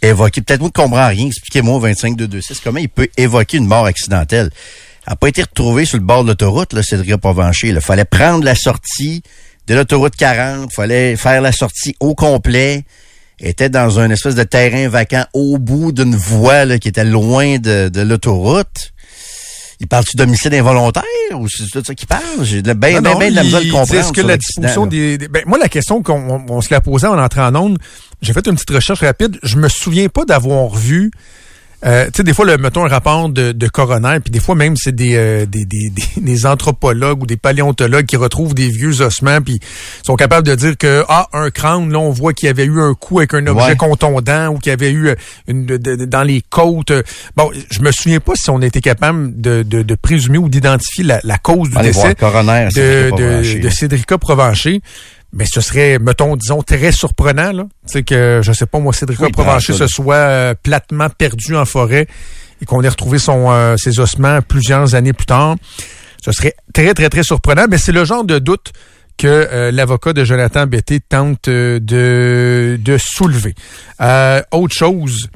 [0.00, 3.86] évoquer, peut-être vous ne comprenez rien, expliquez-moi au 25226, comment il peut évoquer une mort
[3.86, 4.50] accidentelle.
[5.06, 7.68] Elle n'a pas été retrouvée sur le bord de l'autoroute, là, Cédric Provencher.
[7.68, 9.22] Il fallait prendre la sortie
[9.66, 12.84] de l'autoroute 40, il fallait faire la sortie au complet.
[13.40, 17.04] Elle était dans un espèce de terrain vacant au bout d'une voie là, qui était
[17.04, 18.92] loin de, de l'autoroute.
[19.80, 22.22] Il parle-tu d'homicide involontaire ou c'est tout ça qu'il parle?
[22.42, 23.94] J'ai bien ben, ben, ben de la misère de comprendre.
[23.94, 27.06] Est-ce que la disposition des, des, ben, moi, la question qu'on on se la posait
[27.06, 27.78] en entrant en onde,
[28.20, 29.38] j'ai fait une petite recherche rapide.
[29.42, 31.12] Je me souviens pas d'avoir vu
[31.86, 34.54] euh, tu sais, des fois, le, mettons un rapport de, de coroner, puis des fois
[34.54, 39.00] même, c'est des, euh, des, des, des, anthropologues ou des paléontologues qui retrouvent des vieux
[39.00, 39.60] ossements, puis
[40.04, 42.80] sont capables de dire que, ah, un crâne, là, on voit qu'il y avait eu
[42.80, 43.76] un coup avec un objet ouais.
[43.76, 45.14] contondant ou qu'il y avait eu
[45.46, 46.92] une, de, de, dans les côtes.
[47.36, 51.04] Bon, je me souviens pas si on était capable de, de, de présumer ou d'identifier
[51.04, 54.80] la, la, cause du Allez décès coroner, de, de, de Cédrica Provencher
[55.32, 57.66] mais ce serait, mettons, disons, très surprenant, là.
[57.90, 61.64] Tu que, je sais pas, moi, Cédric oui, Provencher se soit euh, platement perdu en
[61.64, 62.06] forêt
[62.60, 65.56] et qu'on ait retrouvé son, euh, ses ossements plusieurs années plus tard.
[66.24, 68.72] Ce serait très, très, très surprenant, mais c'est le genre de doute
[69.16, 73.54] que euh, l'avocat de Jonathan Betté tente de, de soulever.
[74.52, 75.28] autre chose,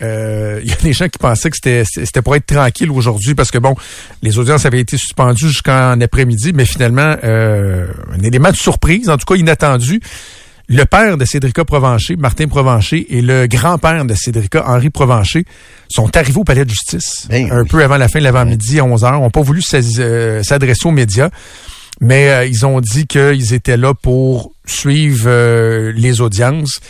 [0.04, 3.34] il euh, y a des gens qui pensaient que c'était c'était pour être tranquille aujourd'hui
[3.34, 3.74] parce que bon,
[4.22, 9.18] les audiences avaient été suspendues jusqu'en après-midi, mais finalement euh, un élément de surprise, en
[9.18, 10.00] tout cas inattendu.
[10.68, 15.44] Le père de Cédrica Provencher, Martin Provencher, et le grand-père de Cédrica, Henri Provencher,
[15.88, 17.68] sont arrivés au palais de justice ben, un oui.
[17.68, 19.16] peu avant la fin de l'avant-midi à 11 heures.
[19.16, 21.28] Ils n'ont pas voulu euh, s'adresser aux médias,
[22.00, 26.80] mais euh, ils ont dit qu'ils étaient là pour suivre les audiences.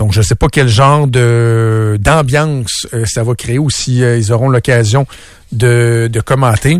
[0.00, 4.02] Donc, je ne sais pas quel genre de d'ambiance euh, ça va créer ou si
[4.02, 5.06] euh, ils auront l'occasion
[5.52, 6.78] de, de, commenter.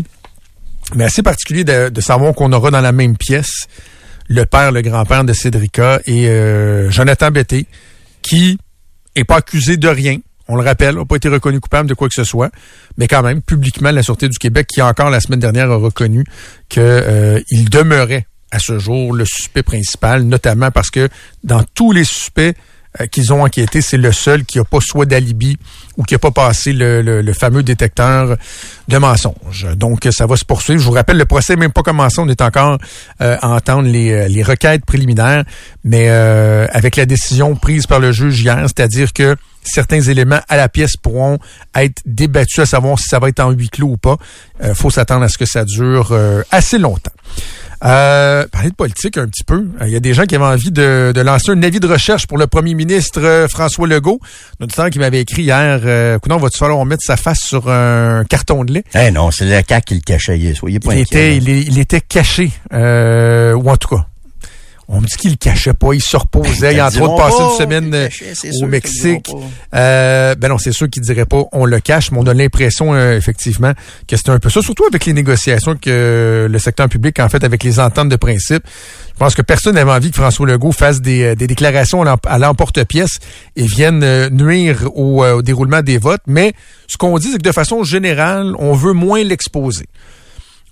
[0.95, 3.67] Mais assez particulier de, savoir qu'on aura dans la même pièce
[4.27, 7.67] le père, le grand-père de Cédrica et euh, Jonathan Betté,
[8.23, 8.57] qui
[9.13, 10.17] est pas accusé de rien.
[10.47, 12.49] On le rappelle, n'a pas été reconnu coupable de quoi que ce soit,
[12.97, 16.25] mais quand même, publiquement, la Sûreté du Québec, qui encore la semaine dernière a reconnu
[16.69, 21.07] qu'il demeurait à ce jour le suspect principal, notamment parce que
[21.43, 22.55] dans tous les suspects
[22.99, 25.57] euh, qu'ils ont enquêté, c'est le seul qui n'a pas soit d'alibi
[25.97, 28.37] ou qui n'a pas passé le, le, fameux détecteur
[28.87, 29.67] de mensonges.
[29.75, 30.79] Donc, ça va se poursuivre.
[30.79, 32.19] Je vous rappelle, le procès n'est même pas commencé.
[32.19, 32.77] On est encore
[33.21, 35.43] euh, à entendre les, les requêtes préliminaires,
[35.83, 40.69] mais avec la décision prise par le juge hier, c'est-à-dire que certains éléments à la
[40.69, 41.39] pièce pourront
[41.75, 44.17] être débattus à savoir si ça va être en huis clos ou pas.
[44.63, 47.11] Euh, faut s'attendre à ce que ça dure euh, assez longtemps.
[47.83, 49.65] Euh, parler de politique un petit peu.
[49.81, 52.37] Il y a des gens qui avaient envie de, lancer un avis de recherche pour
[52.37, 54.19] le premier ministre François Legault.
[54.59, 58.23] Notre temps qui m'avait écrit hier, euh, on va-tu falloir mettre sa face sur un
[58.25, 58.83] carton de lait?
[58.93, 60.53] Eh non, c'est le CAC qui le cachait.
[60.53, 64.05] Soyez pas il était, il, était caché, ou en tout cas,
[64.93, 67.41] on me dit qu'il le cachait pas, il se reposait, il a trop de passer
[67.41, 68.09] une semaine euh,
[68.61, 69.31] au Mexique.
[69.73, 72.93] Euh, ben non, c'est sûr qu'il dirait pas on le cache, mais on a l'impression
[72.93, 73.71] euh, effectivement
[74.05, 77.43] que c'est un peu ça, surtout avec les négociations que le secteur public en fait
[77.45, 78.63] avec les ententes de principe.
[79.13, 83.19] Je pense que personne n'avait envie que François Legault fasse des, déclarations à l'emporte-pièce
[83.55, 86.23] et vienne nuire au, au déroulement des votes.
[86.27, 86.53] Mais
[86.87, 89.85] ce qu'on dit, c'est que de façon générale, on veut moins l'exposer.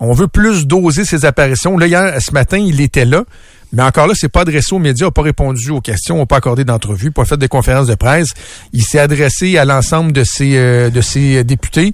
[0.02, 1.78] On veut plus doser ses apparitions.
[1.78, 3.26] Là, hier, ce matin, il était là.
[3.72, 6.38] Mais encore là, c'est pas adressé aux médias, n'a pas répondu aux questions, n'a pas
[6.38, 8.30] accordé d'entrevue, pas fait de conférences de presse.
[8.74, 11.94] Il s'est adressé à l'ensemble de ses euh, de ses députés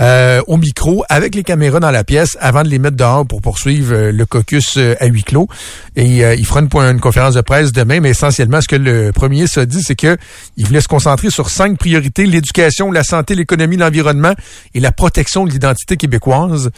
[0.00, 3.40] euh, au micro avec les caméras dans la pièce avant de les mettre dehors pour
[3.40, 5.48] poursuivre euh, le caucus à huis clos.
[5.94, 9.46] Et il fera une, une, conférence de presse demain, mais essentiellement, ce que le premier
[9.46, 10.16] se dit, c'est que
[10.56, 14.34] il voulait se concentrer sur cinq priorités l'éducation, la santé, l'économie, l'environnement
[14.74, 16.70] et la protection de l'identité québécoise.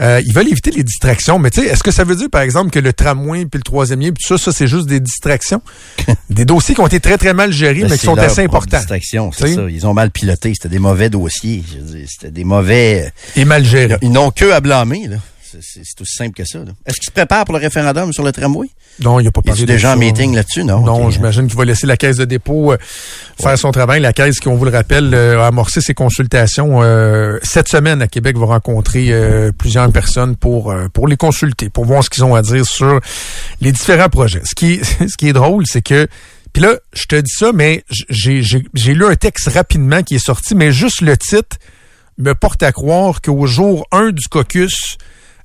[0.00, 2.42] Euh, ils veulent éviter les distractions, mais tu sais, est-ce que ça veut dire, par
[2.42, 5.00] exemple, que le tramway puis le troisième lien, puis tout ça, ça, c'est juste des
[5.00, 5.60] distractions?
[6.30, 8.78] des dossiers qui ont été très, très mal gérés, ben, mais qui sont assez importants.
[8.78, 9.62] Distractions, c'est ça.
[9.68, 10.52] Ils ont mal piloté.
[10.54, 11.64] C'était des mauvais dossiers.
[12.06, 13.12] C'était des mauvais...
[13.36, 13.96] Et mal gérés.
[14.02, 15.16] Ils n'ont que à blâmer, là.
[15.60, 16.58] C'est aussi simple que ça.
[16.86, 18.68] Est-ce qu'il se prépare pour le référendum sur le tramway?
[19.00, 20.80] Non, il n'y a pas parlé de déjà en meeting là-dessus, non?
[20.80, 22.78] Non, j'imagine qu'il va laisser la caisse de dépôt euh,
[23.40, 24.00] faire son travail.
[24.00, 28.02] La caisse, qui, on vous le rappelle, euh, a amorcé ses consultations euh, cette semaine
[28.02, 29.12] à Québec, va rencontrer
[29.56, 33.00] plusieurs personnes pour pour les consulter, pour voir ce qu'ils ont à dire sur
[33.60, 34.42] les différents projets.
[34.44, 36.08] Ce qui, ce qui est drôle, c'est que
[36.52, 40.54] puis là, je te dis ça, mais j'ai lu un texte rapidement qui est sorti,
[40.54, 41.56] mais juste le titre
[42.18, 44.98] me porte à croire qu'au jour 1 du caucus,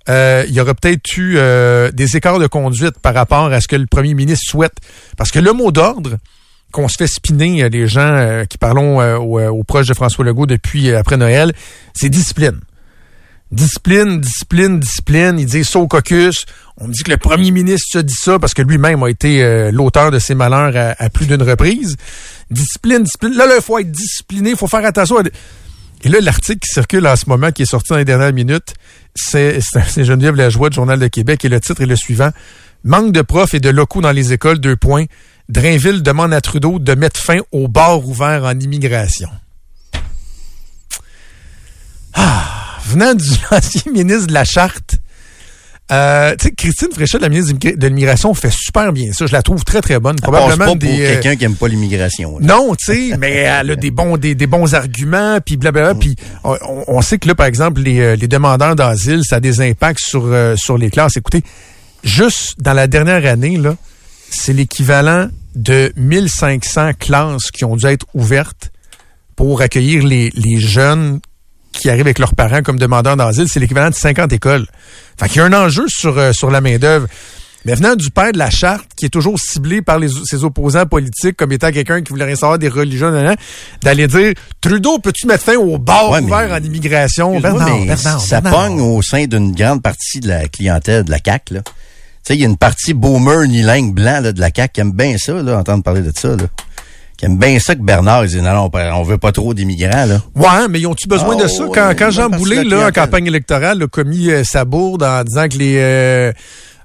[0.09, 3.67] euh, il y aurait peut-être eu euh, des écarts de conduite par rapport à ce
[3.67, 4.75] que le premier ministre souhaite.
[5.17, 6.17] Parce que le mot d'ordre
[6.71, 10.91] qu'on se fait spinner, euh, les gens qui parlons aux, proches de François Legault depuis
[10.93, 11.53] après Noël,
[11.93, 12.59] c'est discipline.
[13.51, 15.39] Discipline, discipline, discipline.
[15.39, 16.45] Il dit ça au caucus.
[16.77, 19.69] On me dit que le premier ministre se dit ça parce que lui-même a été
[19.71, 21.95] l'auteur de ses malheurs à, plus d'une reprise.
[22.49, 23.35] Discipline, discipline.
[23.35, 25.17] Là, il faut être discipliné, il faut faire attention.
[26.03, 28.73] Et là, l'article qui circule en ce moment, qui est sorti dans les dernières minutes,
[29.15, 29.59] c'est
[29.97, 32.29] Geneviève Lajoie du Journal de Québec et le titre est le suivant.
[32.83, 35.05] Manque de profs et de locaux dans les écoles, deux points.
[35.47, 39.29] Drainville demande à Trudeau de mettre fin aux bars ouverts en immigration.
[42.13, 44.92] Ah, venant du ancien ministre de la Charte,
[45.91, 49.25] euh, tu sais, Christine Fréchet, la ministre de l'immigration, fait super bien ça.
[49.25, 50.15] Je la trouve très, très bonne.
[50.15, 52.37] Probablement pas des, pour euh, quelqu'un qui aime pas l'immigration.
[52.39, 55.95] Non, tu sais, mais elle a des bons, des, bons arguments, puis blablabla.
[55.95, 59.59] Puis on, sait que là, par exemple, les, euh, les demandeurs d'asile, ça a des
[59.61, 61.17] impacts sur, euh, sur les classes.
[61.17, 61.43] Écoutez,
[62.03, 63.75] juste dans la dernière année, là,
[64.29, 68.71] c'est l'équivalent de 1500 classes qui ont dû être ouvertes
[69.35, 71.19] pour accueillir les, les jeunes
[71.73, 74.67] qui arrivent avec leurs parents comme demandeurs d'asile, c'est l'équivalent de 50 écoles.
[75.19, 77.07] Fait qu'il y a un enjeu sur, euh, sur la main-d'œuvre.
[77.65, 80.85] Mais venant du père de la charte, qui est toujours ciblé par les, ses opposants
[80.85, 83.09] politiques comme étant quelqu'un qui voulait rien savoir des religions,
[83.81, 87.39] d'aller dire Trudeau, peux-tu mettre fin au bar ouvert en immigration?
[88.19, 91.51] ça pogne au sein d'une grande partie de la clientèle de la CAC.
[91.51, 91.61] Là.
[91.61, 91.71] Tu
[92.23, 94.91] sais, il y a une partie boomer unilingue blanc là, de la CAC qui aime
[94.91, 96.35] bien ça, là, entendre parler de ça.
[96.35, 96.47] Là
[97.17, 100.05] qui aime bien ça que Bernard, il dit non, non, on veut pas trop d'immigrants,
[100.05, 100.21] là.
[100.35, 101.63] Ouais, mais ils ont-tu besoin de ah, ça?
[101.73, 105.47] Quand, quand Jean Boulet, là, en campagne électorale, a commis euh, sa bourde en disant
[105.47, 106.31] que les, euh,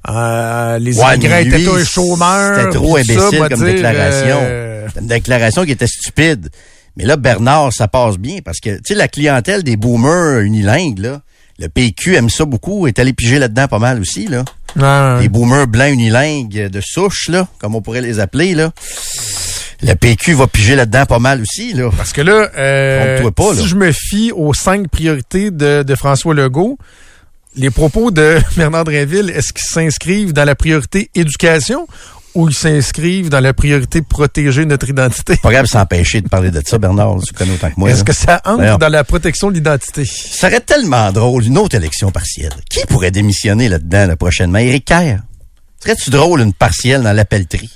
[0.08, 2.56] euh, les immigrants étaient un chômeur.
[2.56, 4.38] C'était trop imbécile comme déclaration.
[5.00, 6.50] une déclaration qui était stupide.
[6.96, 10.98] Mais là, Bernard, ça passe bien parce que, tu sais, la clientèle des boomers unilingues,
[10.98, 11.20] là,
[11.60, 14.44] le PQ aime ça beaucoup, est allé piger là-dedans pas mal aussi, là.
[15.20, 18.72] Les boomers blancs unilingues de souche, là, comme on pourrait les appeler, là
[19.82, 21.72] le PQ va piger là-dedans pas mal aussi.
[21.72, 21.90] Là.
[21.96, 26.78] Parce que là, euh, si je me fie aux cinq priorités de, de François Legault,
[27.54, 31.86] les propos de Bernard Drinville, est-ce qu'ils s'inscrivent dans la priorité éducation
[32.34, 35.36] ou ils s'inscrivent dans la priorité protéger notre identité?
[35.36, 37.90] Pas grave s'empêcher de parler de ça, Bernard, tu connais autant que moi.
[37.90, 40.04] Est-ce que ça entre dans la protection de l'identité?
[40.04, 42.52] Ça serait tellement drôle, une autre élection partielle.
[42.68, 44.58] Qui pourrait démissionner là-dedans prochainement?
[44.58, 45.20] Éric Kerr.
[45.80, 47.70] Serait-tu drôle une partielle dans l'appellerie?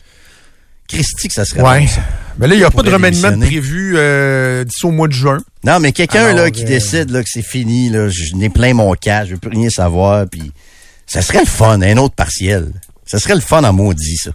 [0.88, 1.80] Christy que ça serait Ouais.
[1.80, 2.00] bon, ça.
[2.38, 5.38] Mais là, il n'y a pas de remaniement prévu euh, d'ici au mois de juin.
[5.64, 8.48] Non, mais quelqu'un Alors, là qui euh, décide là, que c'est fini, là, je n'ai
[8.48, 10.50] plein mon cas, je veux plus rien savoir, puis
[11.06, 12.72] ça serait le fun, un autre partiel.
[13.04, 14.30] Ça serait le fun en maudit, ça.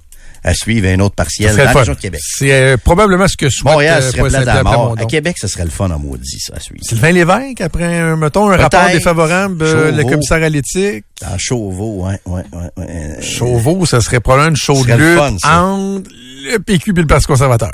[0.47, 1.79] À suivre un autre partiel dans le la fun.
[1.79, 2.21] région de Québec.
[2.23, 4.73] C'est euh, probablement ce que souhaite Montréal euh, serait la mort.
[4.73, 5.03] Plamondon.
[5.03, 6.79] À Québec, ce serait le fun en maudit, ça, à suivre.
[6.87, 11.03] Sylvain Lévesque, après, un, mettons, un rapport défavorable, euh, le commissaire à l'éthique.
[11.21, 12.85] Dans Chauveau, ouais, ouais, ouais.
[12.89, 16.09] Euh, Chauveau, ça serait probablement une chaude serait le lutte fun, entre
[16.49, 17.71] le PQ et le Parti conservateur.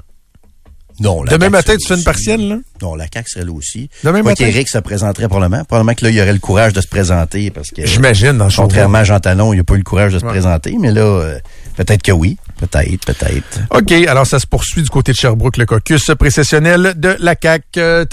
[1.00, 2.58] Non, la Demain matin, tu fais une partielle, là?
[2.82, 3.90] Non, la CAQ serait là aussi.
[4.04, 4.46] Demain Quoi matin?
[4.46, 5.64] qu'Éric se présenterait probablement.
[5.66, 7.84] Probablement que là, il y aurait le courage de se présenter parce que.
[7.86, 8.48] J'imagine, dans.
[8.56, 10.30] Contrairement à Jean Talon, il n'a pas eu le courage de se Ouais.
[10.32, 11.40] présenter, mais là, euh,
[11.76, 12.38] peut-être que oui.
[12.60, 13.60] Peut-être, peut-être.
[13.72, 18.08] OK, alors ça se poursuit du côté de Sherbrooke, le caucus précessionnel de la CAQ.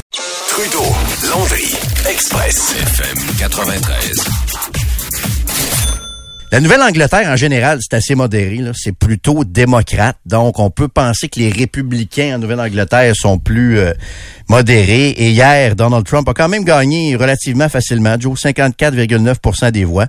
[0.48, 0.84] Trudeau,
[1.30, 1.74] Landry,
[2.08, 4.24] Express, FM 93.
[6.52, 8.60] La Nouvelle-Angleterre, en général, c'est assez modéré.
[8.74, 10.16] C'est plutôt démocrate.
[10.26, 13.92] Donc, on peut penser que les républicains en Nouvelle-Angleterre sont plus euh,
[14.48, 15.10] modérés.
[15.10, 18.16] Et hier, Donald Trump a quand même gagné relativement facilement.
[18.18, 20.06] Joe, 54,9% des voix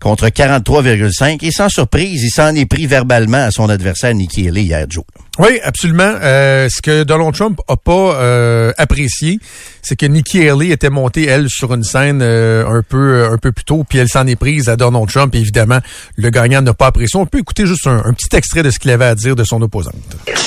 [0.00, 1.44] contre 43,5.
[1.46, 5.04] Et sans surprise, il s'en est pris verbalement à son adversaire Nikki Haley hier, Joe.
[5.40, 6.14] Oui, absolument.
[6.22, 9.40] Euh, ce que Donald Trump a pas euh, apprécié,
[9.82, 13.50] c'est que Nikki Haley était montée elle sur une scène euh, un peu un peu
[13.50, 15.34] plus tôt, puis elle s'en est prise à Donald Trump.
[15.34, 15.80] Et évidemment,
[16.16, 17.18] le gagnant n'a pas apprécié.
[17.18, 19.42] On peut écouter juste un, un petit extrait de ce qu'il avait à dire de
[19.42, 19.94] son opposante.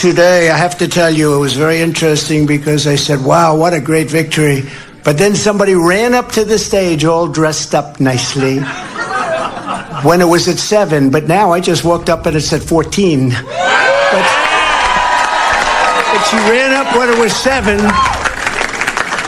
[0.01, 3.73] Today, I have to tell you, it was very interesting because I said, wow, what
[3.73, 4.63] a great victory.
[5.03, 8.59] But then somebody ran up to the stage all dressed up nicely
[10.03, 11.09] when it was at seven.
[11.09, 13.29] But now I just walked up and it's at 14.
[13.29, 13.43] But,
[14.11, 14.46] but
[16.29, 17.79] she ran up when it was seven.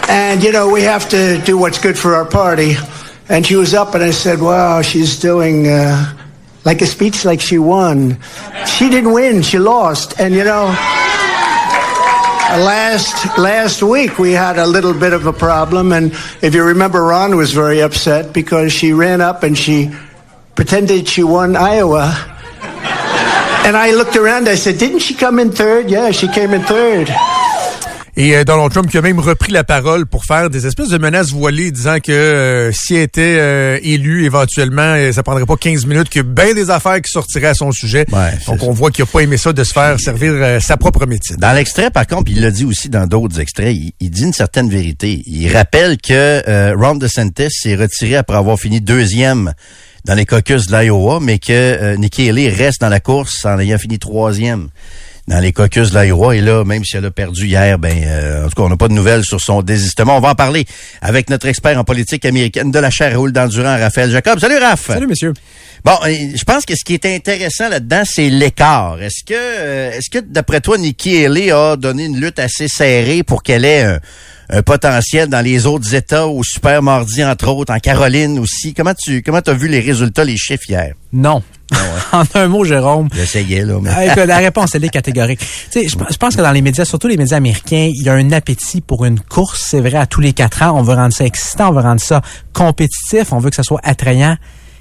[0.10, 2.76] And, you know, we have to do what's good for our party.
[3.30, 6.18] And she was up and I said, wow, she's doing, uh,
[6.66, 8.18] like a speech like she won.
[8.66, 10.20] She didn't win, she lost.
[10.20, 10.66] And, you know,
[12.58, 17.04] last last week we had a little bit of a problem and if you remember
[17.04, 19.96] Ron was very upset because she ran up and she
[20.56, 22.39] pretended she won Iowa.
[23.66, 25.90] And I looked around, I said, Didn't she come in third?
[25.90, 27.10] Yeah, she came in third.
[28.18, 30.98] Et euh, Donald Trump qui a même repris la parole pour faire des espèces de
[30.98, 35.86] menaces voilées, disant que euh, s'il était euh, élu éventuellement, euh, ça prendrait pas 15
[35.86, 38.06] minutes, qu'il y a bien des affaires qui sortiraient à son sujet.
[38.12, 40.76] Ouais, Donc on voit qu'il a pas aimé ça de se faire servir euh, sa
[40.76, 41.38] propre médecine.
[41.38, 44.34] Dans l'extrait, par contre, il l'a dit aussi dans d'autres extraits, il, il dit une
[44.34, 45.24] certaine vérité.
[45.26, 49.54] Il rappelle que euh, Ron DeSantis s'est retiré après avoir fini deuxième
[50.06, 53.60] dans les caucus de l'Iowa, mais que euh, Nikki Haley reste dans la course en
[53.60, 54.70] ayant fini troisième
[55.30, 56.36] dans les caucus de l'Iowa.
[56.36, 58.78] Et là, même si elle a perdu hier, ben, euh, en tout cas, on n'a
[58.78, 60.18] pas de nouvelles sur son désistement.
[60.18, 60.66] On va en parler
[61.02, 64.40] avec notre expert en politique américaine de la chaire Raoul d'Endurant, Raphaël Jacob.
[64.40, 64.88] Salut, Raph!
[64.88, 65.34] Salut, monsieur.
[65.86, 69.02] Bon, euh, je pense que ce qui est intéressant là-dedans, c'est l'écart.
[69.02, 73.24] Est-ce que, euh, est-ce que d'après toi, Nikki Haley a donné une lutte assez serrée
[73.24, 74.00] pour qu'elle ait un,
[74.50, 78.94] un potentiel dans les autres États, au Super Mardi entre autres, en Caroline aussi Comment
[78.94, 80.94] tu, comment t'as vu les résultats, les chiffres hier?
[81.14, 81.44] Non.
[82.12, 83.10] en un mot, Jérôme.
[83.14, 85.40] J'essayais là, mais Ah, la réponse, elle est catégorique.
[85.40, 88.14] Tu sais, je, pense que dans les médias, surtout les médias américains, il y a
[88.14, 89.68] un appétit pour une course.
[89.70, 92.02] C'est vrai, à tous les quatre ans, on veut rendre ça excitant, on veut rendre
[92.02, 92.22] ça
[92.54, 94.36] compétitif, on veut que ça soit attrayant.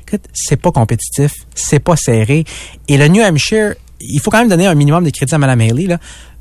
[0.06, 2.44] Écoute, c'est pas compétitif, c'est pas serré.
[2.88, 5.60] Et le New Hampshire, il faut quand même donner un minimum de crédit à Mme
[5.60, 5.98] Haley, là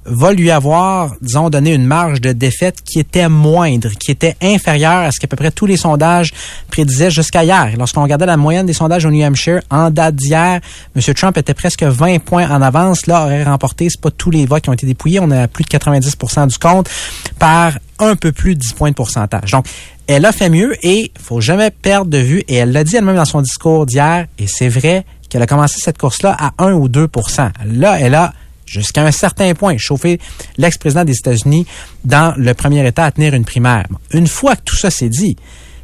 [0.07, 5.01] va lui avoir, disons, donné une marge de défaite qui était moindre, qui était inférieure
[5.01, 6.33] à ce qu'à peu près tous les sondages
[6.71, 7.71] prédisaient jusqu'à hier.
[7.77, 10.61] Lorsqu'on regardait la moyenne des sondages au New Hampshire, en date d'hier,
[10.95, 11.13] M.
[11.13, 13.05] Trump était presque 20 points en avance.
[13.07, 15.47] Là, aurait remporté, c'est pas tous les votes qui ont été dépouillés, on est à
[15.47, 16.89] plus de 90% du compte,
[17.37, 19.51] par un peu plus de 10 points de pourcentage.
[19.51, 19.65] Donc,
[20.07, 23.17] elle a fait mieux et faut jamais perdre de vue, et elle l'a dit elle-même
[23.17, 26.87] dans son discours d'hier, et c'est vrai qu'elle a commencé cette course-là à 1 ou
[26.87, 28.33] 2% Là, elle a
[28.67, 30.19] jusqu'à un certain point, chauffer
[30.57, 31.65] l'ex-président des États-Unis
[32.05, 33.87] dans le premier État à tenir une primaire.
[34.11, 35.35] Une fois que tout ça s'est dit,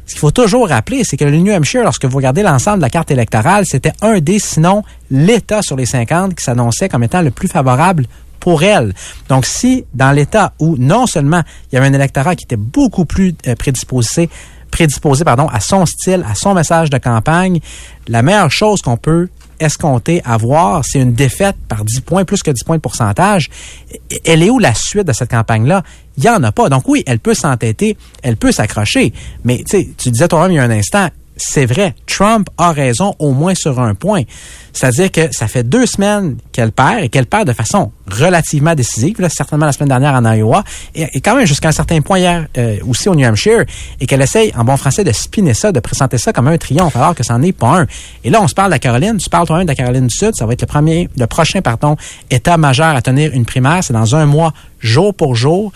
[0.06, 2.82] ce qu'il faut toujours rappeler, c'est que le New Hampshire, lorsque vous regardez l'ensemble de
[2.82, 7.22] la carte électorale, c'était un des, sinon l'État sur les 50 qui s'annonçait comme étant
[7.22, 8.04] le plus favorable
[8.38, 8.92] pour elle.
[9.30, 11.42] Donc, si dans l'État où non seulement
[11.72, 14.28] il y avait un électorat qui était beaucoup plus euh, prédisposé,
[14.70, 17.60] prédisposé pardon, à son style, à son message de campagne,
[18.06, 19.28] la meilleure chose qu'on peut
[19.64, 23.50] escompter avoir, c'est une défaite par 10 points, plus que 10 points de pourcentage.
[24.24, 25.82] Elle est où la suite de cette campagne-là?
[26.16, 26.68] Il n'y en a pas.
[26.68, 29.12] Donc oui, elle peut s'entêter, elle peut s'accrocher.
[29.44, 33.32] Mais tu disais toi-même il y a un instant, c'est vrai, Trump a raison au
[33.32, 34.22] moins sur un point.
[34.72, 39.20] C'est-à-dire que ça fait deux semaines qu'elle perd et qu'elle perd de façon relativement décisive,
[39.20, 40.64] là, certainement la semaine dernière en Iowa,
[40.94, 43.64] et, et quand même jusqu'à un certain point hier euh, aussi au New Hampshire,
[44.00, 46.96] et qu'elle essaye en bon français de spinner ça, de présenter ça comme un triomphe,
[46.96, 47.86] alors que ça n'en est pas un.
[48.22, 50.14] Et là, on se parle de la Caroline, tu parles toi-même de la Caroline du
[50.14, 51.96] Sud, ça va être le premier, le prochain, pardon,
[52.30, 55.72] État majeur à tenir une primaire, c'est dans un mois, jour pour jour.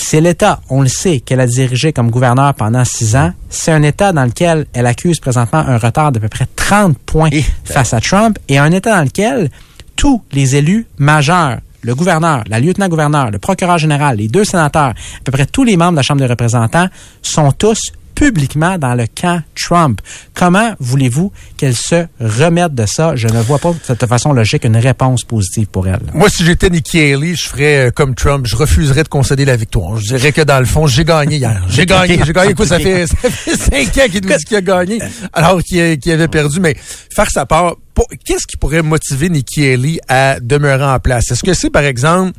[0.00, 3.32] C'est l'État, on le sait, qu'elle a dirigé comme gouverneur pendant six ans.
[3.50, 7.28] C'est un État dans lequel elle accuse présentement un retard d'à peu près 30 points
[7.32, 9.50] Et- face à Trump et un État dans lequel
[9.96, 14.94] tous les élus majeurs, le gouverneur, la lieutenant-gouverneur, le procureur général, les deux sénateurs, à
[15.24, 16.86] peu près tous les membres de la Chambre des représentants
[17.20, 20.00] sont tous publiquement dans le camp Trump.
[20.34, 23.14] Comment voulez-vous qu'elle se remette de ça?
[23.14, 26.00] Je ne vois pas de cette façon logique une réponse positive pour elle.
[26.14, 28.44] Moi, si j'étais Nikki Haley, je ferais euh, comme Trump.
[28.44, 29.98] Je refuserais de concéder la victoire.
[29.98, 31.62] Je dirais que dans le fond, j'ai gagné hier.
[31.68, 32.18] J'ai gagné.
[32.26, 32.54] J'ai gagné.
[32.54, 34.98] Quoi, ça fait, ça fait cinq ans qu'il nous dit qu'il a gagné,
[35.32, 36.58] alors qu'il avait perdu.
[36.58, 36.76] Mais
[37.14, 37.76] faire sa part,
[38.24, 41.30] qu'est-ce qui pourrait motiver Nikki Haley à demeurer en place?
[41.30, 42.32] Est-ce que c'est, par exemple,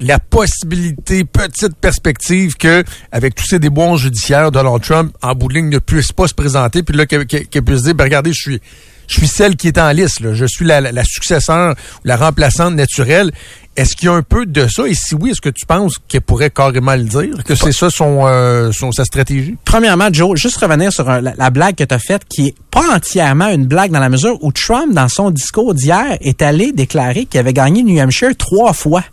[0.00, 5.54] la possibilité, petite perspective que, avec tous ces déboires judiciaires, Donald Trump, en bout de
[5.54, 8.60] ligne, ne puisse pas se présenter, puis là, qu'elle puisse dire, ben, regardez, je suis,
[9.08, 10.32] je suis celle qui est en liste.
[10.34, 11.74] Je suis la, la, successeur,
[12.04, 13.32] ou la remplaçante naturelle.
[13.74, 14.86] Est-ce qu'il y a un peu de ça?
[14.88, 17.44] Et si oui, est-ce que tu penses qu'elle pourrait carrément le dire?
[17.44, 19.56] Que c'est ça son, euh, son, sa stratégie?
[19.64, 22.96] Premièrement, Joe, juste revenir sur la, la blague que tu as faite, qui est pas
[22.96, 27.24] entièrement une blague dans la mesure où Trump, dans son discours d'hier, est allé déclarer
[27.24, 29.04] qu'il avait gagné New Hampshire trois fois.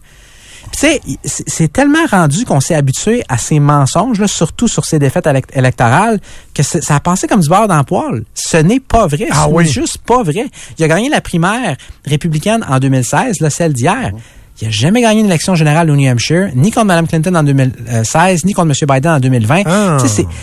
[0.71, 4.99] Tu sais, c'est tellement rendu qu'on s'est habitué à ces mensonges, là, surtout sur ces
[4.99, 6.19] défaites élect- électorales,
[6.53, 8.23] que ça a passé comme du beurre dans le poil.
[8.33, 9.27] Ce n'est pas vrai.
[9.31, 9.63] Ah Ce oui.
[9.63, 10.47] n'est juste pas vrai.
[10.77, 14.11] Il a gagné la primaire républicaine en 2016, là, celle d'hier.
[14.61, 17.43] Il n'a jamais gagné une élection générale au New Hampshire, ni contre Mme Clinton en
[17.43, 18.87] 2016, ni contre M.
[18.95, 19.63] Biden en 2020.
[19.65, 19.97] Ah.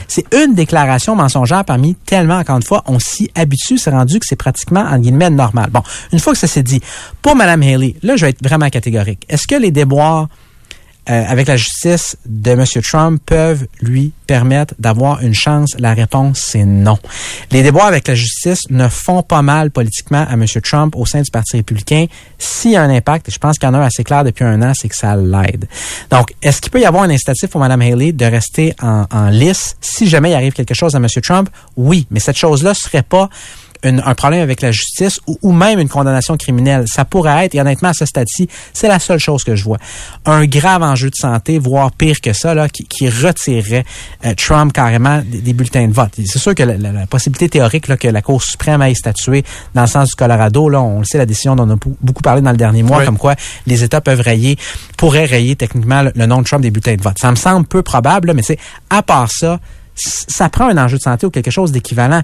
[0.07, 4.27] C'est une déclaration mensongère parmi tellement, encore une fois, on s'y habitue, c'est rendu que
[4.29, 5.71] c'est pratiquement, en guillemets, normal.
[5.71, 5.83] Bon,
[6.13, 6.83] une fois que ça s'est dit,
[7.23, 9.25] pour Mme Haley, là, je vais être vraiment catégorique.
[9.31, 10.29] Est-ce que les déboires
[11.11, 12.65] euh, avec la justice de M.
[12.83, 15.71] Trump peuvent lui permettre d'avoir une chance?
[15.79, 16.99] La réponse, c'est non.
[17.51, 20.47] Les déboires avec la justice ne font pas mal politiquement à M.
[20.63, 22.07] Trump au sein du Parti républicain.
[22.39, 24.25] S'il y a un impact, et je pense qu'il y en a un assez clair
[24.25, 25.67] depuis un an, c'est que ça l'aide.
[26.11, 29.29] Donc, est-ce qu'il peut y avoir un incitatif pour Mme Haley de rester en, en
[29.29, 29.77] lice?
[29.81, 31.07] Si jamais il arrive quelque chose à M.
[31.23, 31.51] Trump?
[31.77, 33.29] Oui, mais cette chose-là serait pas
[33.85, 36.85] une- un problème avec la justice ou, ou même une condamnation criminelle.
[36.87, 39.79] Ça pourrait être, et honnêtement, à ce stade-ci, c'est la seule chose que je vois.
[40.27, 43.85] Un grave enjeu de santé, voire pire que ça, là, qui, qui retirerait
[44.25, 46.13] euh, Trump carrément des, des bulletins de vote.
[46.27, 49.45] C'est sûr que la, la- la possibilité théorique là, que la Cour suprême aille statuer
[49.75, 52.23] dans le sens du Colorado, là, on le sait, la décision dont on a beaucoup
[52.23, 53.05] parlé dans le dernier mois, Oui.
[53.07, 53.35] comme quoi
[53.67, 54.57] les États peuvent rayer,
[54.97, 57.17] pourraient rayer techniquement le, le nom de Trump des bulletins de vote.
[57.21, 58.59] Ça me semble peu probable, là, mais c'est
[58.91, 59.59] à part ça,
[59.95, 62.23] ça prend un enjeu de santé ou quelque chose d'équivalent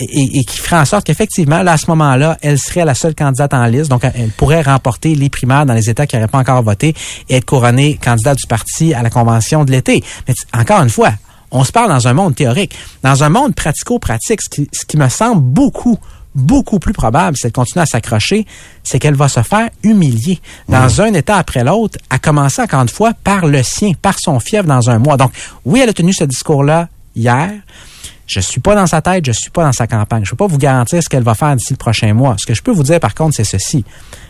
[0.00, 3.14] et, et- qui ferait en sorte qu'effectivement, là, à ce moment-là, elle serait la seule
[3.14, 3.90] candidate en liste.
[3.90, 6.94] Donc, elle pourrait remporter les primaires dans les États qui n'auraient pas encore voté
[7.28, 10.04] et être couronnée candidate du parti à la convention de l'été.
[10.26, 11.12] Mais encore une fois,
[11.50, 12.74] on se parle dans un monde théorique.
[13.02, 15.98] Dans un monde pratico-pratique, ce qui, ce qui me semble beaucoup,
[16.34, 18.46] beaucoup plus probable, c'est de continuer à s'accrocher,
[18.84, 20.38] c'est qu'elle va se faire humilier
[20.68, 24.38] dans un État après l'autre, à commencer encore une fois par le sien, par son
[24.38, 25.16] fief dans un mois.
[25.16, 25.32] Donc,
[25.64, 27.50] oui, elle a tenu ce discours-là hier.
[28.28, 30.22] Je suis pas dans sa tête, je suis pas dans sa campagne.
[30.24, 32.36] Je peux pas vous garantir ce qu'elle va faire d'ici le prochain mois.
[32.38, 33.84] Ce que je peux vous dire, par contre, c'est ceci.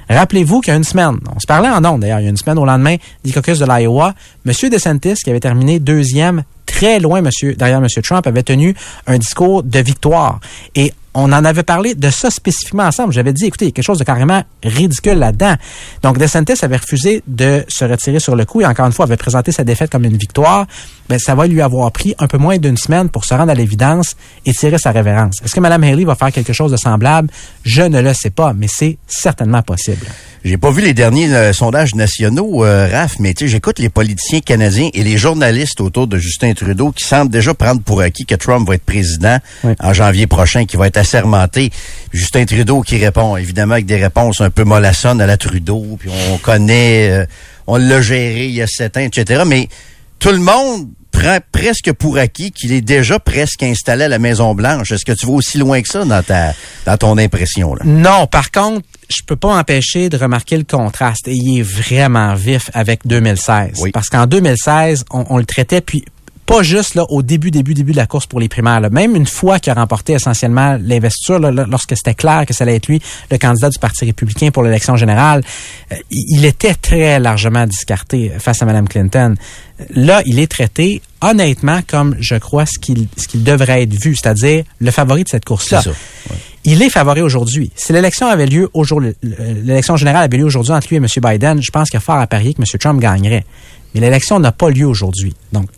[0.09, 2.31] Rappelez-vous qu'il y a une semaine, on se parlait en ondes d'ailleurs, il y a
[2.31, 4.15] une semaine au lendemain des caucus de l'Iowa,
[4.47, 4.53] M.
[4.71, 7.87] DeSantis, qui avait terminé deuxième, très loin derrière M.
[8.03, 8.75] Trump, avait tenu
[9.07, 10.41] un discours de victoire.
[10.75, 13.13] Et on en avait parlé de ça spécifiquement ensemble.
[13.13, 15.55] J'avais dit, écoutez, il y a quelque chose de carrément ridicule là-dedans.
[16.03, 19.17] Donc, DeSantis avait refusé de se retirer sur le coup et encore une fois avait
[19.17, 20.67] présenté sa défaite comme une victoire.
[21.09, 23.55] Ben, ça va lui avoir pris un peu moins d'une semaine pour se rendre à
[23.55, 25.37] l'évidence et tirer sa révérence.
[25.43, 27.31] Est-ce que Mme Haley va faire quelque chose de semblable?
[27.65, 30.07] Je ne le sais pas, mais c'est certainement possible.
[30.45, 33.89] J'ai pas vu les derniers euh, sondages nationaux, euh, Raph, mais tu sais, j'écoute les
[33.89, 38.25] politiciens canadiens et les journalistes autour de Justin Trudeau qui semblent déjà prendre pour acquis
[38.25, 39.73] que Trump va être président Oui.
[39.81, 41.71] en janvier prochain, qui va être assermenté.
[42.13, 46.11] Justin Trudeau qui répond, évidemment, avec des réponses un peu mollassonnes à la Trudeau, puis
[46.31, 47.27] on connaît, euh,
[47.67, 49.43] on l'a géré il y a sept ans, etc.
[49.47, 49.69] Mais
[50.19, 54.93] tout le monde prend presque pour acquis qu'il est déjà presque installé à la Maison-Blanche.
[54.93, 56.55] Est-ce que tu vas aussi loin que ça dans ta
[56.87, 57.75] dans ton impression?
[57.75, 57.83] Là?
[57.85, 61.27] Non, par contre, je peux pas m'empêcher de remarquer le contraste.
[61.29, 63.73] Et il est vraiment vif avec 2016.
[63.81, 63.91] Oui.
[63.91, 66.05] Parce qu'en 2016, on, on le traitait, puis
[66.49, 68.81] pas juste là au début, début, début de la course pour les primaires.
[68.81, 68.89] là.
[68.89, 72.87] Même une fois qu'il a remporté essentiellement l'investiture, lorsque c'était clair que ça allait être
[72.87, 75.43] lui le candidat du Parti républicain pour l'élection générale,
[75.93, 79.35] euh, il était très largement discarté face à Mme Clinton.
[79.91, 84.17] Là, il est traité honnêtement comme je crois ce qu'il ce qu'il devrait être vu,
[84.17, 85.83] c'est-à-dire le favori de cette course-là.
[86.65, 87.71] Il est favori aujourd'hui.
[87.77, 91.07] Si l'élection avait lieu aujourd'hui, l'élection générale avait lieu aujourd'hui entre lui et M.
[91.23, 92.65] Biden, je pense qu'il y a fort à parier que M.
[92.81, 93.45] Trump gagnerait.
[93.95, 95.35] Mais l'élection n'a pas lieu aujourd'hui.
[95.53, 95.69] Donc,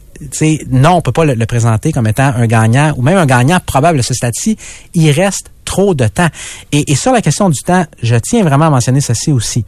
[0.71, 4.01] non, on peut pas le, présenter comme étant un gagnant ou même un gagnant probable
[4.01, 4.57] à ce stade-ci.
[4.95, 6.29] Il reste trop de temps.
[6.73, 9.65] Et, sur la question du temps, je tiens vraiment à mentionner ceci aussi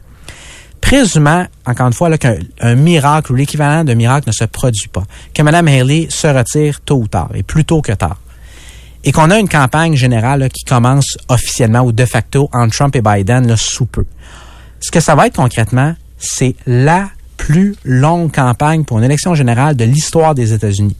[0.81, 5.03] présumant, encore une fois, qu'un un miracle ou l'équivalent de miracle ne se produit pas,
[5.33, 8.17] que Mme Haley se retire tôt ou tard, et plus tôt que tard,
[9.05, 13.01] et qu'on a une campagne générale qui commence officiellement ou de facto entre Trump et
[13.01, 14.05] Biden là, sous peu.
[14.81, 17.09] Ce que ça va être concrètement, c'est la
[17.45, 20.95] plus longue campagne pour une élection générale de l'histoire des États-Unis.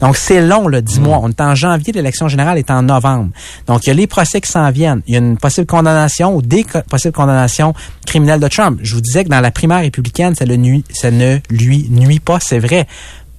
[0.00, 1.18] Donc, c'est long, le 10 mois.
[1.20, 3.30] On est en janvier, l'élection générale est en novembre.
[3.66, 5.02] Donc, il y a les procès qui s'en viennent.
[5.08, 7.74] Il y a une possible condamnation ou des co- possibles condamnations
[8.06, 8.78] criminelles de Trump.
[8.82, 12.20] Je vous disais que dans la primaire républicaine, ça, le nuit, ça ne lui nuit
[12.20, 12.86] pas, c'est vrai.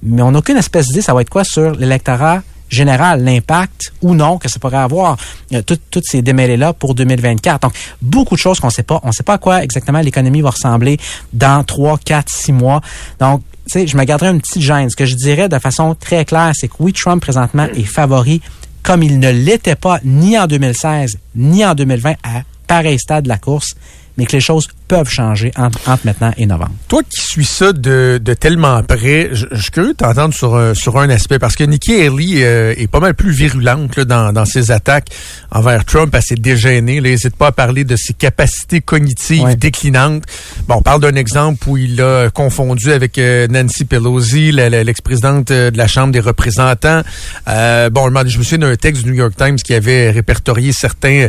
[0.02, 4.14] Mais on n'a aucune espèce d'idée, ça va être quoi sur l'électorat général, l'impact ou
[4.14, 5.16] non que ça pourrait avoir,
[5.52, 7.60] euh, tout- toutes ces démêlés-là pour 2024.
[7.62, 9.00] Donc, beaucoup de choses qu'on ne sait pas.
[9.04, 10.98] On ne sait pas à quoi exactement l'économie va ressembler
[11.32, 12.80] dans 3, 4, 6 mois.
[13.20, 14.90] Donc, tu sais, je me garderai une petite gêne.
[14.90, 18.40] Ce que je dirais de façon très claire, c'est que oui, Trump présentement est favori
[18.82, 23.28] comme il ne l'était pas ni en 2016 ni en 2020 à pareil stade de
[23.28, 23.74] la course,
[24.18, 26.70] mais que les choses peuvent changer entre, entre maintenant et novembre.
[26.86, 30.54] Toi qui suis ça de, de tellement près, je, je suis curieux de t'entendre sur,
[30.56, 34.04] un- sur un aspect, parce que Nikki Haley euh, est pas mal plus virulente là,
[34.04, 35.08] dans, dans ses attaques
[35.50, 36.14] envers Trump.
[36.14, 36.96] Elle s'est dégênée.
[36.98, 39.56] Elle n'hésite pas à parler de ses capacités cognitives Ouais.
[39.56, 40.22] déclinantes.
[40.68, 45.70] Bon, on parle d'un exemple où il a confondu avec euh, Nancy Pelosi, l'ex-présidente euh,
[45.72, 47.00] de la Chambre des représentants.
[47.48, 51.26] Euh, bon, je me souviens d'un texte du New York Times qui avait répertorié certains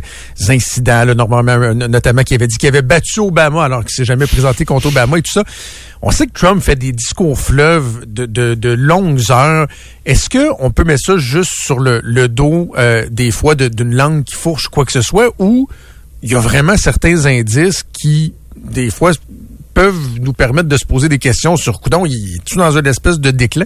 [0.50, 4.06] incidents, là, normalement, euh, notamment qui avait dit qu'il avait battu Obama alors qu'il s'est
[4.06, 5.44] jamais présenté contre Obama et tout ça.
[6.02, 9.68] On sait que Trump fait des discours fleuves de, longues heures.
[10.06, 14.24] Est-ce que on peut mettre ça juste sur le, dos euh, des fois d'une langue
[14.24, 15.68] qui fourche quoi que ce soit ou
[16.22, 19.12] il y a vraiment certains indices qui, des fois,
[19.76, 23.20] peuvent nous permettre de se poser des questions sur coudon, il est-tu dans une espèce
[23.20, 23.66] de déclin?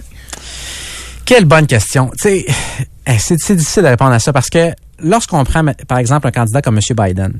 [1.24, 2.10] Quelle bonne question.
[2.26, 2.44] Eh,
[3.18, 4.72] c'est c'est difficile de répondre à ça parce que
[5.02, 6.96] lorsqu'on prend, par exemple, un candidat comme M.
[6.96, 7.34] Biden,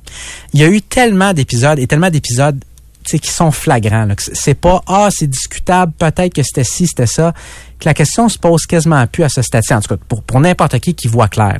[0.54, 2.62] il y a eu tellement d'épisodes et tellement d'épisodes
[3.04, 4.06] qui sont flagrants.
[4.18, 7.32] c'est- pas ah c'est discutable, peut-être que c'était ci, c'était ça.
[7.78, 9.72] Que la question se pose quasiment plus à ce stade-ci.
[9.74, 11.58] En tout cas, pour, n'importe qui qui voit clair.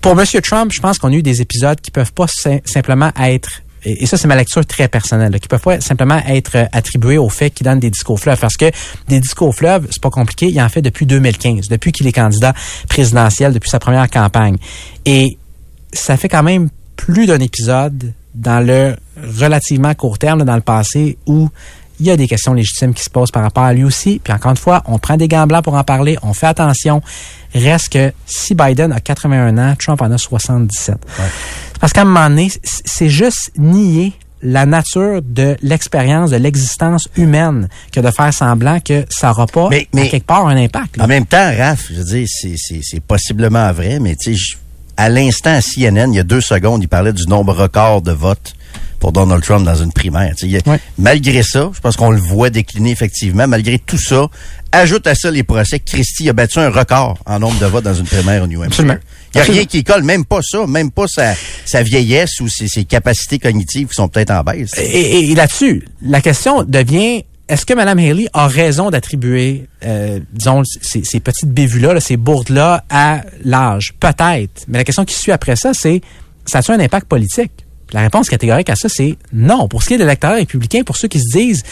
[0.00, 0.24] Pour M.
[0.42, 4.06] Trump, je pense qu'on a eu des épisodes qui peuvent pas sim- simplement être et
[4.06, 7.28] ça, c'est ma lecture très personnelle, là, qui peuvent pas simplement être euh, attribués au
[7.28, 8.40] fait qu'il donne des discours fleuves.
[8.40, 8.70] Parce que
[9.08, 12.52] des discours fleuves, c'est pas compliqué, il en fait depuis 2015, depuis qu'il est candidat
[12.88, 14.56] présidentiel, depuis sa première campagne.
[15.04, 15.38] Et
[15.92, 18.96] ça fait quand même plus d'un épisode dans le
[19.38, 21.48] relativement court terme, dans le passé, où
[21.98, 24.20] il y a des questions légitimes qui se posent par rapport à lui aussi.
[24.22, 27.02] Puis encore une fois, on prend des gants blancs pour en parler, on fait attention.
[27.54, 30.96] Reste que si Biden a 81 ans, Trump en a 77.
[31.65, 34.12] C'est Parce qu'à un moment donné, c'est juste nier
[34.42, 39.68] la nature de l'expérience, de l'existence humaine que de faire semblant que ça n'aura pas,
[39.70, 40.96] Mais- à mais- quelque part, un impact.
[40.98, 41.04] là.
[41.04, 44.56] En même temps, Raph, je veux dire, c'est, c'est, c'est possiblement vrai, mais tu sais,
[44.96, 48.12] à l'instant, à CNN, il y a deux secondes, il parlait du nombre record de
[48.12, 48.54] votes
[49.00, 50.34] pour Donald Trump dans une primaire.
[50.66, 50.76] A-.
[50.98, 54.26] Malgré ça, je pense qu'on le voit décliner effectivement, malgré tout ça,
[54.72, 57.94] ajoute à ça les procès, Christie a battu un record en nombre de votes dans
[57.94, 58.84] une primaire au New Hampshire.
[58.84, 58.98] Absolument.
[59.36, 61.34] Il n'y a rien qui colle, même pas ça, même pas sa,
[61.64, 64.70] sa vieillesse ou ses, ses capacités cognitives qui sont peut-être en baisse.
[64.78, 70.18] Et, et- et là-dessus, la question devient est-ce que Mme Haley a raison d'attribuer, euh,
[70.32, 73.94] disons, ces, ces petites bévues-là, là, ces bourdes-là, à l'âge?
[74.00, 74.64] Peut-être.
[74.66, 76.00] Mais la question qui suit après ça, c'est
[76.44, 77.52] ça a-t-il un impact politique?
[77.86, 79.68] Puis La réponse catégorique à ça, c'est non.
[79.68, 81.62] Pour ce qui est de l'électorat républicain, pour ceux qui se disent,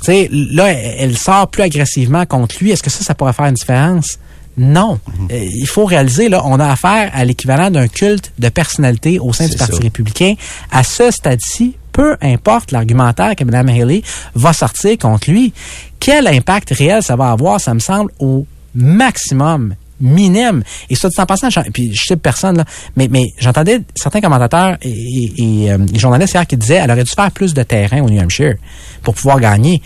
[0.00, 3.46] tu sais, là, elle sort plus agressivement contre lui, est-ce que ça, ça pourrait faire
[3.46, 4.18] une différence?
[4.58, 4.98] Non.
[5.30, 9.32] Euh, il faut réaliser, là, on a affaire à l'équivalent d'un culte de personnalité au
[9.32, 9.82] sein du Parti ça.
[9.82, 10.34] républicain.
[10.70, 14.02] À ce stade-ci, peu importe l'argumentaire que Mme Haley
[14.34, 15.52] va sortir contre lui,
[16.00, 20.62] quel impact réel ça va avoir, ça me semble, au maximum minime.
[20.90, 22.64] Et ça, en passant, puis je sais personne, là,
[22.96, 25.32] mais, mais j'entendais certains commentateurs et, et-
[25.64, 28.08] et, euh, les journalistes hier qui disaient elle aurait dû faire plus de terrain au
[28.08, 28.54] New Hampshire
[29.02, 29.82] pour pouvoir gagner.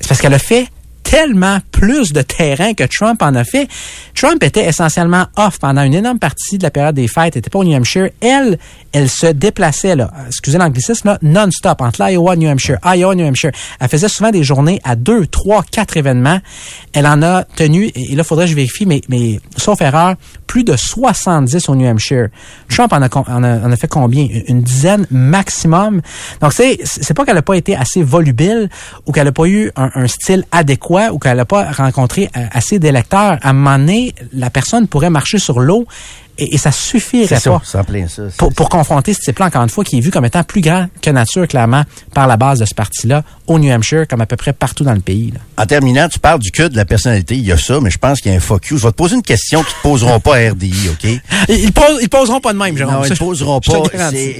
[0.00, 0.68] C'est parce qu'elle a fait
[1.10, 3.66] tellement plus de terrain que Trump en a fait.
[4.14, 7.60] Trump était essentiellement off pendant une énorme partie de la période des fêtes, était pas
[7.60, 8.08] au New Hampshire.
[8.20, 8.58] Elle,
[8.92, 13.52] elle se déplaçait, là, excusez l'anglicisme, non-stop, entre l'Iowa New Hampshire, Iowa New Hampshire.
[13.80, 16.40] Elle faisait souvent des journées à deux, trois, quatre événements.
[16.92, 20.64] Elle en a tenu, et là, faudrait que je vérifie, mais, mais sauf erreur, plus
[20.64, 22.28] de 70 au New Hampshire.
[22.68, 24.24] Trump en a, en a, en a fait combien?
[24.24, 26.00] Une- Une dizaine maximum.
[26.40, 28.68] Donc, c'est, c'est pas qu'elle a pas été assez volubile
[29.06, 32.46] ou qu'elle a pas eu un, un style adéquat ou qu'elle n'a pas rencontré euh,
[32.52, 35.86] assez d'électeurs, à un moment donné, la personne pourrait marcher sur l'eau
[36.38, 37.84] et, et ça suffirait ça, pas ça.
[38.36, 40.86] Pour, pour confronter ce type-là, encore une fois, qui est vu comme étant plus grand
[41.02, 41.84] que nature, clairement,
[42.14, 44.92] par la base de ce parti-là, au New Hampshire, comme à peu près partout dans
[44.94, 45.32] le pays.
[45.32, 45.40] là.
[45.62, 47.34] En terminant, tu parles du culte de la personnalité.
[47.36, 48.78] Il y a ça, mais je pense qu'il y a un fuck you.
[48.78, 51.10] Je vais te poser une question qu'ils te poseront pas à RDI, OK?
[51.48, 52.94] Ils, posent- ils poseront pas de même, Jérôme.
[52.94, 53.82] Non, ils ne poseront pas.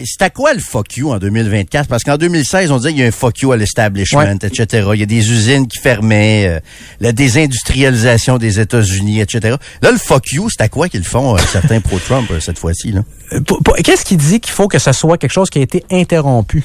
[0.04, 1.88] C'est à quoi le fuck you en 2024?
[1.88, 4.36] Parce qu'en 2016, on disait qu'il y a un fuck you à l'establishment, Ouais.
[4.42, 4.88] etc.
[4.94, 6.60] Il y a des usines qui fermaient, euh,
[7.00, 9.56] la désindustrialisation des États-Unis, etc.
[9.82, 12.94] Là, le fuck you, c'est à quoi qu'ils font, euh, certains pro-Trump, euh, cette fois-ci?
[13.32, 13.40] Euh,
[13.84, 16.64] Qu'est-ce qui dit qu'il faut que ce soit quelque chose qui a été interrompu?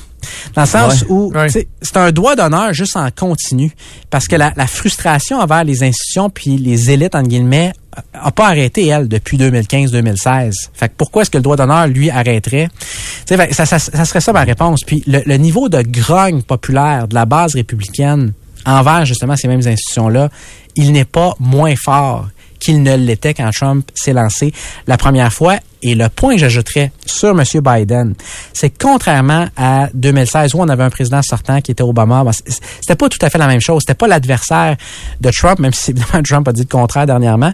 [0.56, 1.08] Dans le sens Ouais.
[1.10, 1.48] où Ouais.
[1.48, 3.72] tu sais, c'est un droit d'honneur juste en continu.
[4.10, 7.74] Parce que la, la frustration envers les institutions puis les élites, entre guillemets,
[8.14, 10.54] a pas arrêté, elle, depuis 2015-2016.
[10.74, 12.70] Fait que pourquoi est-ce que le droit d'honneur, lui, arrêterait?
[12.70, 12.86] Tu
[13.28, 14.82] sais, fait que ça, ça, ça serait ça ma réponse.
[14.86, 18.34] Puis le, le niveau de grogne populaire de la base républicaine
[18.66, 20.30] envers justement ces mêmes institutions-là,
[20.76, 22.28] il n'est pas moins fort
[22.64, 24.54] qu'il ne l'était quand Trump s'est lancé
[24.88, 25.58] la première fois.
[25.82, 27.44] Et le point que j'ajouterais sur M.
[27.62, 28.16] Biden,
[28.54, 32.32] c'est que contrairement à 2016 où on avait un président sortant qui était Obama, ben,
[32.32, 33.82] c'était pas tout à fait la même chose.
[33.82, 34.78] C'était pas l'adversaire
[35.20, 37.52] de Trump, même si évidemment Trump a dit le contraire dernièrement.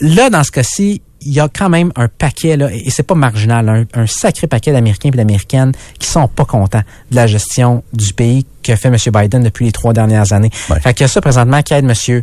[0.00, 3.14] Là, dans ce cas-ci, il y a quand même un paquet, là, et c'est pas
[3.14, 7.84] marginal, un, un sacré paquet d'Américains et d'Américaines qui sont pas contents de la gestion
[7.92, 8.96] du pays que fait M.
[9.12, 10.50] Biden depuis les trois dernières années.
[10.70, 10.80] Ouais.
[10.80, 12.22] Fait qu'il y a ça présentement qui aide M.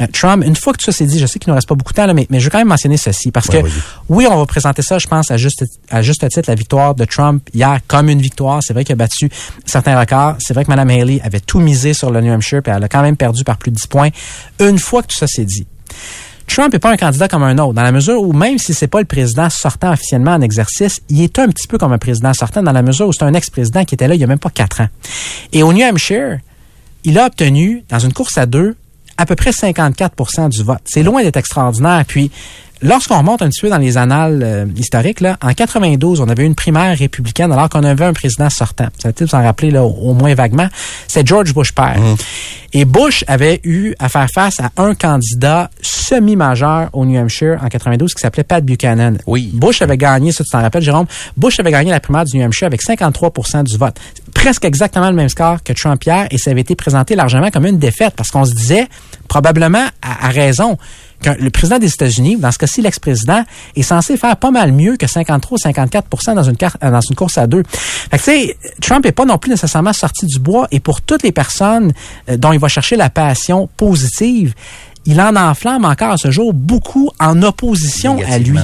[0.00, 0.44] euh, Trump.
[0.46, 1.96] Une fois que tout ça s'est dit, je sais qu'il ne reste pas beaucoup de
[1.96, 3.68] temps, là, mais, mais je veux quand même mentionner ceci parce Ouais, que
[4.08, 7.04] oui, on va présenter ça, je pense, à juste, à juste titre, la victoire de
[7.04, 8.60] Trump hier comme une victoire.
[8.62, 9.28] C'est vrai qu'il a battu
[9.64, 10.36] certains records.
[10.38, 12.88] C'est vrai que Mme Haley avait tout misé sur le New Hampshire et elle a
[12.88, 14.08] quand même perdu par plus de 10 points.
[14.60, 15.66] Une fois que tout ça s'est dit,
[16.46, 18.88] Trump n'est pas un candidat comme un autre, dans la mesure où même si c'est
[18.88, 22.34] pas le président sortant officiellement en exercice, il est un petit peu comme un président
[22.34, 24.40] sortant dans la mesure où c'est un ex-président qui était là il y a même
[24.40, 24.88] pas quatre ans.
[25.52, 26.38] Et au New Hampshire,
[27.04, 28.74] il a obtenu, dans une course à deux,
[29.20, 30.80] à peu près 54% du vote.
[30.84, 32.04] C'est loin d'être extraordinaire.
[32.08, 32.30] Puis,
[32.82, 36.42] lorsqu'on remonte un petit peu dans les annales euh, historiques, là, en 92, on avait
[36.42, 38.88] eu une primaire républicaine alors qu'on avait un président sortant.
[38.98, 40.68] Ça vous en rappeler là, au, moins vaguement.
[41.06, 41.98] C'est George Bush père.
[42.72, 47.68] Et Bush avait eu à faire face à un candidat semi-majeur au New Hampshire en
[47.68, 49.18] 92 qui s'appelait Pat Buchanan.
[49.26, 49.50] Oui.
[49.52, 51.06] Bush avait gagné, ça tu t'en rappelles, Jérôme,
[51.36, 53.96] Bush avait gagné la primaire du New Hampshire avec 53% du vote.
[54.34, 57.66] Presque exactement le même score que Trump hier et ça avait été présenté largement comme
[57.66, 58.88] une défaite parce qu'on se disait,
[59.28, 60.78] probablement à, à raison,
[61.24, 63.44] le président des États-Unis, dans ce cas-ci l'ex-président,
[63.76, 67.16] est censé faire pas mal mieux que 53 ou 54 dans une, euh, dans une
[67.16, 67.62] course à deux.
[67.70, 71.02] Fait que, tu sais, Trump est pas non plus nécessairement sorti du bois et pour
[71.02, 71.92] toutes les personnes
[72.28, 74.54] euh, dont il va chercher la passion positive,
[75.06, 78.58] il en enflamme encore à ce jour beaucoup en opposition à lui.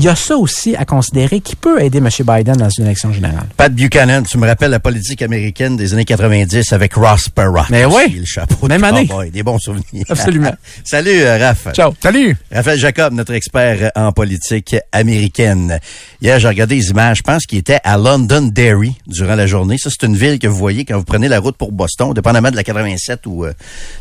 [0.00, 2.08] Il y a ça aussi à considérer qui peut aider M.
[2.20, 3.48] Biden dans une élection générale.
[3.56, 7.64] Pat Buchanan, tu me rappelles la politique américaine des années 90 avec Ross Perot.
[7.68, 8.18] Mais oui.
[8.20, 9.08] Le chapeau Même de année.
[9.08, 9.32] cowboy.
[9.32, 10.04] Des bons souvenirs.
[10.08, 10.54] Absolument.
[10.84, 11.72] Salut, euh, Raph.
[11.74, 11.92] Ciao.
[12.00, 12.36] Salut!
[12.52, 15.80] Raphaël Jacob, notre expert en politique américaine.
[16.22, 17.16] Hier, j'ai regardé les images.
[17.16, 19.78] Je pense qu'il était à Londonderry durant la journée.
[19.78, 22.52] Ça, c'est une ville que vous voyez quand vous prenez la route pour Boston, dépendamment
[22.52, 23.54] de la 87 ou euh, de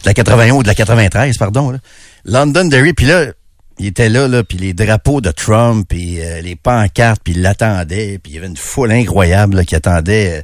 [0.05, 1.71] la 81 ou de la 93, pardon.
[1.71, 1.79] Là.
[2.23, 3.31] Londonderry, puis là,
[3.79, 7.41] il était là, là, puis les drapeaux de Trump, puis euh, les pancartes, puis il
[7.41, 10.41] l'attendait, puis il y avait une foule incroyable là, qui attendait, euh,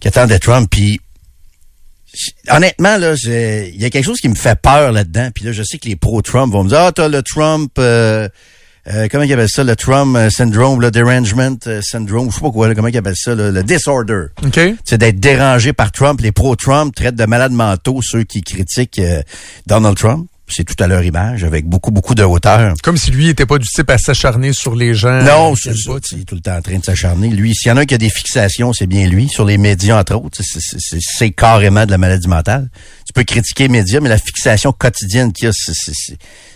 [0.00, 1.00] qui attendait Trump, puis
[2.48, 5.30] honnêtement, là, il y a quelque chose qui me fait peur là-dedans.
[5.34, 8.28] Puis là, je sais que les pro-Trump vont me dire, ah, t'as le Trump, euh,
[8.88, 12.40] euh, comment ils appellent ça, le Trump euh, syndrome, le derangement euh, syndrome, je sais
[12.40, 14.26] pas quoi, là, comment ils appellent ça, là, le disorder.
[14.44, 14.60] OK?
[14.84, 16.20] C'est d'être dérangé par Trump.
[16.20, 19.22] Les pro-Trump traitent de malades mentaux ceux qui critiquent euh,
[19.66, 20.26] Donald Trump.
[20.48, 22.74] C'est tout à leur image, avec beaucoup, beaucoup de hauteur.
[22.82, 25.22] Comme si lui était pas du type à s'acharner sur les gens.
[25.22, 25.92] Non, Euh, c'est ça.
[26.12, 27.28] Il est tout le temps en train de s'acharner.
[27.28, 29.28] Lui, s'il y en a un qui a des fixations, c'est bien lui.
[29.28, 32.68] Sur les médias, entre autres, c'est- carrément de la maladie mentale.
[33.06, 35.52] Tu peux critiquer les médias, mais la fixation quotidienne qu'il y a,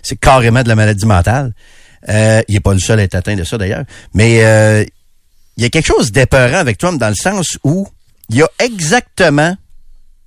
[0.03, 1.55] c'est carrément de la maladie mentale.
[2.09, 3.85] Euh, il est pas le seul à être atteint de ça, d'ailleurs.
[4.15, 4.85] Mais euh,
[5.57, 7.89] il y a quelque chose d'épeurant avec Trump dans le sens où
[8.29, 9.57] il y a exactement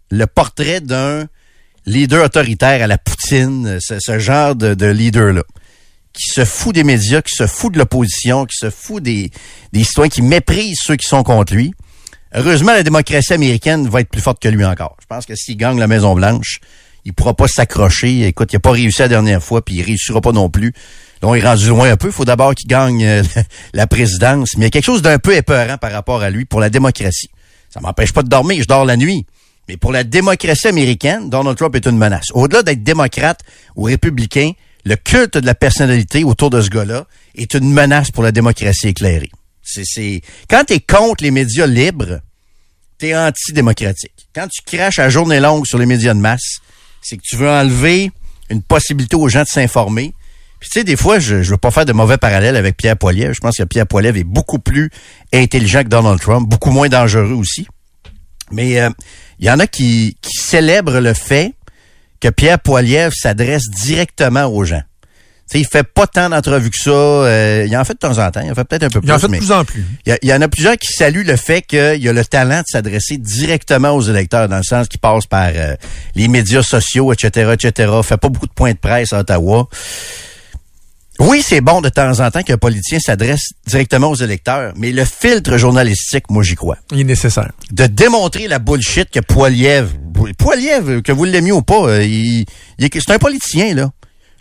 [0.09, 1.25] le portrait d'un
[1.89, 5.43] leader autoritaire à la Poutine, ce, genre de, de leader-là
[6.13, 9.31] qui se fout des médias, qui se fout de l'opposition, qui se fout des,
[9.73, 11.73] citoyens, qui méprise ceux qui sont contre lui.
[12.33, 14.97] Heureusement, la démocratie américaine va être plus forte que lui encore.
[15.01, 16.59] Je pense que s'il gagne la Maison-Blanche,
[17.05, 18.27] il pourra pas s'accrocher.
[18.27, 20.73] Écoute, il a pas réussi la dernière fois, puis il réussira pas non plus.
[21.21, 22.07] Là, on est rendu loin un peu.
[22.07, 23.23] Il faut d'abord qu'il gagne euh,
[23.73, 24.57] la présidence.
[24.57, 26.69] Mais il y a quelque chose d'un peu épeurant par rapport à lui pour la
[26.69, 27.31] démocratie.
[27.69, 29.25] Ça m'empêche pas de dormir, je dors la nuit.
[29.69, 32.31] Mais pour la démocratie américaine, Donald Trump est une menace.
[32.33, 33.41] Au-delà d'être démocrate
[33.75, 34.53] ou républicain,
[34.83, 37.05] le culte de la personnalité autour de ce gars-là
[37.35, 39.29] est une menace pour la démocratie éclairée.
[39.61, 40.21] C'est.
[40.49, 42.19] Quand tu es contre les médias libres,
[42.97, 44.27] t'es antidémocratique.
[44.33, 46.61] Quand tu craches à journée longue sur les médias de masse,
[47.03, 48.09] c'est que tu veux enlever
[48.49, 50.15] une possibilité aux gens de s'informer.
[50.59, 52.97] Puis tu sais, des fois, je ne veux pas faire de mauvais parallèles avec Pierre
[52.97, 53.35] Poilievre.
[53.35, 54.89] Je pense que Pierre Poilievre est beaucoup plus
[55.31, 57.67] intelligent que Donald Trump, beaucoup moins dangereux aussi.
[58.51, 58.89] Mais il euh,
[59.39, 61.53] y en a qui, qui célèbrent le fait
[62.19, 64.81] que Pierre Poilievre s'adresse directement aux gens.
[65.45, 66.91] sais, il fait pas tant d'entrevues que ça.
[66.91, 68.41] Euh, il en fait de temps en temps.
[68.43, 69.07] Il en fait peut-être un peu plus.
[69.07, 69.85] Il en fait de plus en plus.
[70.05, 73.17] Il y, en a plusieurs qui saluent le fait qu'il a le talent de s'adresser
[73.17, 75.75] directement aux électeurs, dans le sens qu'il passe par euh,
[76.15, 77.91] les médias sociaux, etc., etc.
[78.03, 79.67] Fait pas beaucoup de points de presse à Ottawa.
[81.19, 85.03] Oui, c'est bon de temps en temps qu'un politicien s'adresse directement aux électeurs, mais le
[85.03, 86.77] filtre journalistique, moi, j'y crois.
[86.93, 87.51] Il est nécessaire.
[87.71, 89.89] De démontrer la bullshit que Poiliev,
[90.37, 92.45] Poiliev, que vous l'aimiez ou pas, euh, il,
[92.79, 93.91] c'est un politicien, là.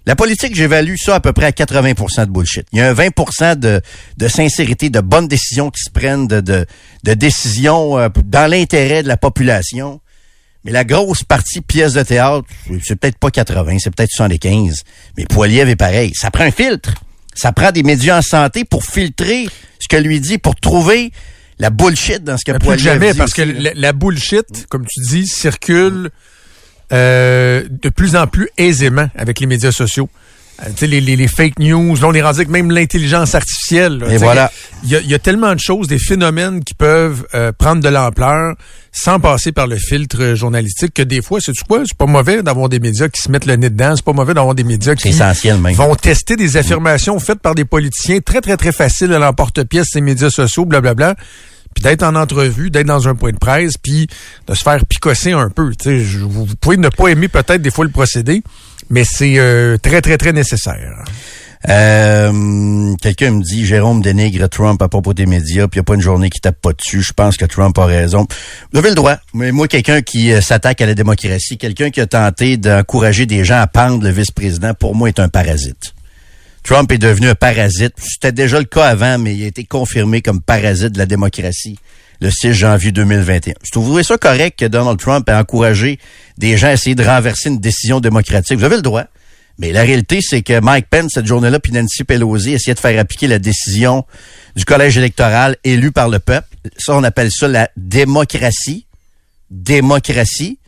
[0.07, 2.65] La politique, j'évalue ça à peu près à 80% de bullshit.
[2.73, 3.81] Il y a un 20 de,
[4.17, 6.65] de sincérité, de bonnes décisions qui se prennent, de, de,
[7.03, 10.01] de décisions euh, dans l'intérêt de la population.
[10.65, 12.47] Mais la grosse partie pièce de théâtre,
[12.85, 14.83] c'est peut-être pas 80, c'est peut-être 75.
[15.17, 16.13] Mais Poiliev est pareil.
[16.15, 16.95] Ça prend un filtre.
[17.35, 19.49] Ça prend des médias en santé pour filtrer
[19.79, 21.13] ce que lui dit, pour trouver
[21.59, 26.11] la bullshit dans ce que Poiliev jamais, parce que la, bullshit, comme tu dis, circule
[26.93, 30.09] euh, de plus en plus aisément avec les médias sociaux.
[30.61, 34.05] Euh, les, les, les, fake news, là, on est rendu avec même l'intelligence artificielle.
[34.11, 34.51] Et voilà.
[34.83, 37.89] Il y, a, y, a, tellement de choses, des phénomènes qui peuvent euh, prendre de
[37.89, 38.55] l'ampleur
[38.93, 41.83] sans passer par le filtre journalistique que des fois, c'est quoi?
[41.87, 43.95] C'est pas mauvais d'avoir des médias qui se mettent le nez dedans.
[43.95, 48.19] C'est pas mauvais d'avoir des médias qui vont tester des affirmations faites par des politiciens
[48.21, 51.15] très, très, très faciles à l'emporte-pièce, ces médias sociaux, blablabla
[51.79, 54.09] puis d'être en entrevue, d'être dans un point de presse, puis
[54.49, 55.71] de se faire picosser un peu.
[56.23, 58.43] vous pouvez ne pas aimer peut-être des fois le procédé,
[58.91, 61.05] mais c'est euh, très, très, très nécessaire.
[61.69, 65.95] Euh, Quelqu'un me dit Jérôme dénigre Trump à propos des médias, puis il a pas
[65.95, 67.01] une journée qui tape pas dessus.
[67.01, 68.27] Je pense que Trump a raison.
[68.73, 69.17] Vous avez le droit.
[69.33, 73.45] Mais moi, quelqu'un qui euh, s'attaque à la démocratie, quelqu'un qui a tenté d'encourager des
[73.45, 75.95] gens à pendre le vice-président, pour moi, est un parasite.
[76.69, 77.95] Trump est devenu un parasite.
[77.97, 81.79] C'était déjà le cas avant, mais il a été confirmé comme parasite de la démocratie
[82.21, 83.55] le 6 janvier 2021.
[83.65, 85.99] Je trouve ça correct que Donald Trump ait encouragé
[86.37, 88.59] des gens à essayer de renverser une décision démocratique?
[88.59, 89.05] Vous avez le droit.
[89.59, 93.01] Mais la réalité, c'est que Mike Pence, cette journée-là, puis Nancy Pelosi essayaient de faire
[93.01, 94.05] appliquer la décision
[94.55, 96.55] du collège électoral élu par le peuple.
[96.77, 98.85] Ça, on appelle ça la démocratie.
[99.51, 100.59] Démocratie.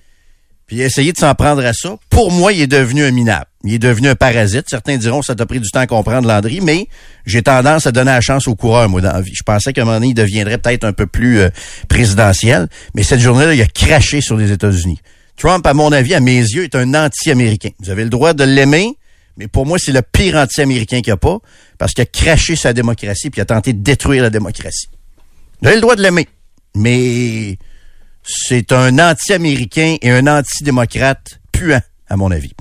[0.70, 1.96] Puis essayé de s'en prendre à ça.
[2.10, 3.46] Pour moi, il est devenu un minable.
[3.64, 4.66] Il est devenu un parasite.
[4.68, 6.86] Certains diront ça t'a pris du temps à comprendre, Landry, mais
[7.26, 9.32] j'ai tendance à donner la chance au coureur, moi, dans la vie.
[9.34, 11.48] Je pensais qu'à un moment donné, il deviendrait peut-être un peu plus euh,
[11.88, 15.00] présidentiel, mais cette journée-là, il a craché sur les États-Unis.
[15.36, 17.70] Trump, à mon avis, à mes yeux, est un anti-américain.
[17.80, 18.96] Vous avez le droit de l'aimer,
[19.38, 21.38] mais pour moi, c'est le pire anti-américain qu'il n'y a pas,
[21.78, 24.86] parce qu'il a craché sa démocratie puis il a tenté de détruire la démocratie.
[25.62, 26.28] Vous avez le droit de l'aimer,
[26.76, 27.58] mais
[28.22, 32.52] c'est un anti-américain et un anti-démocrate puant, à mon avis.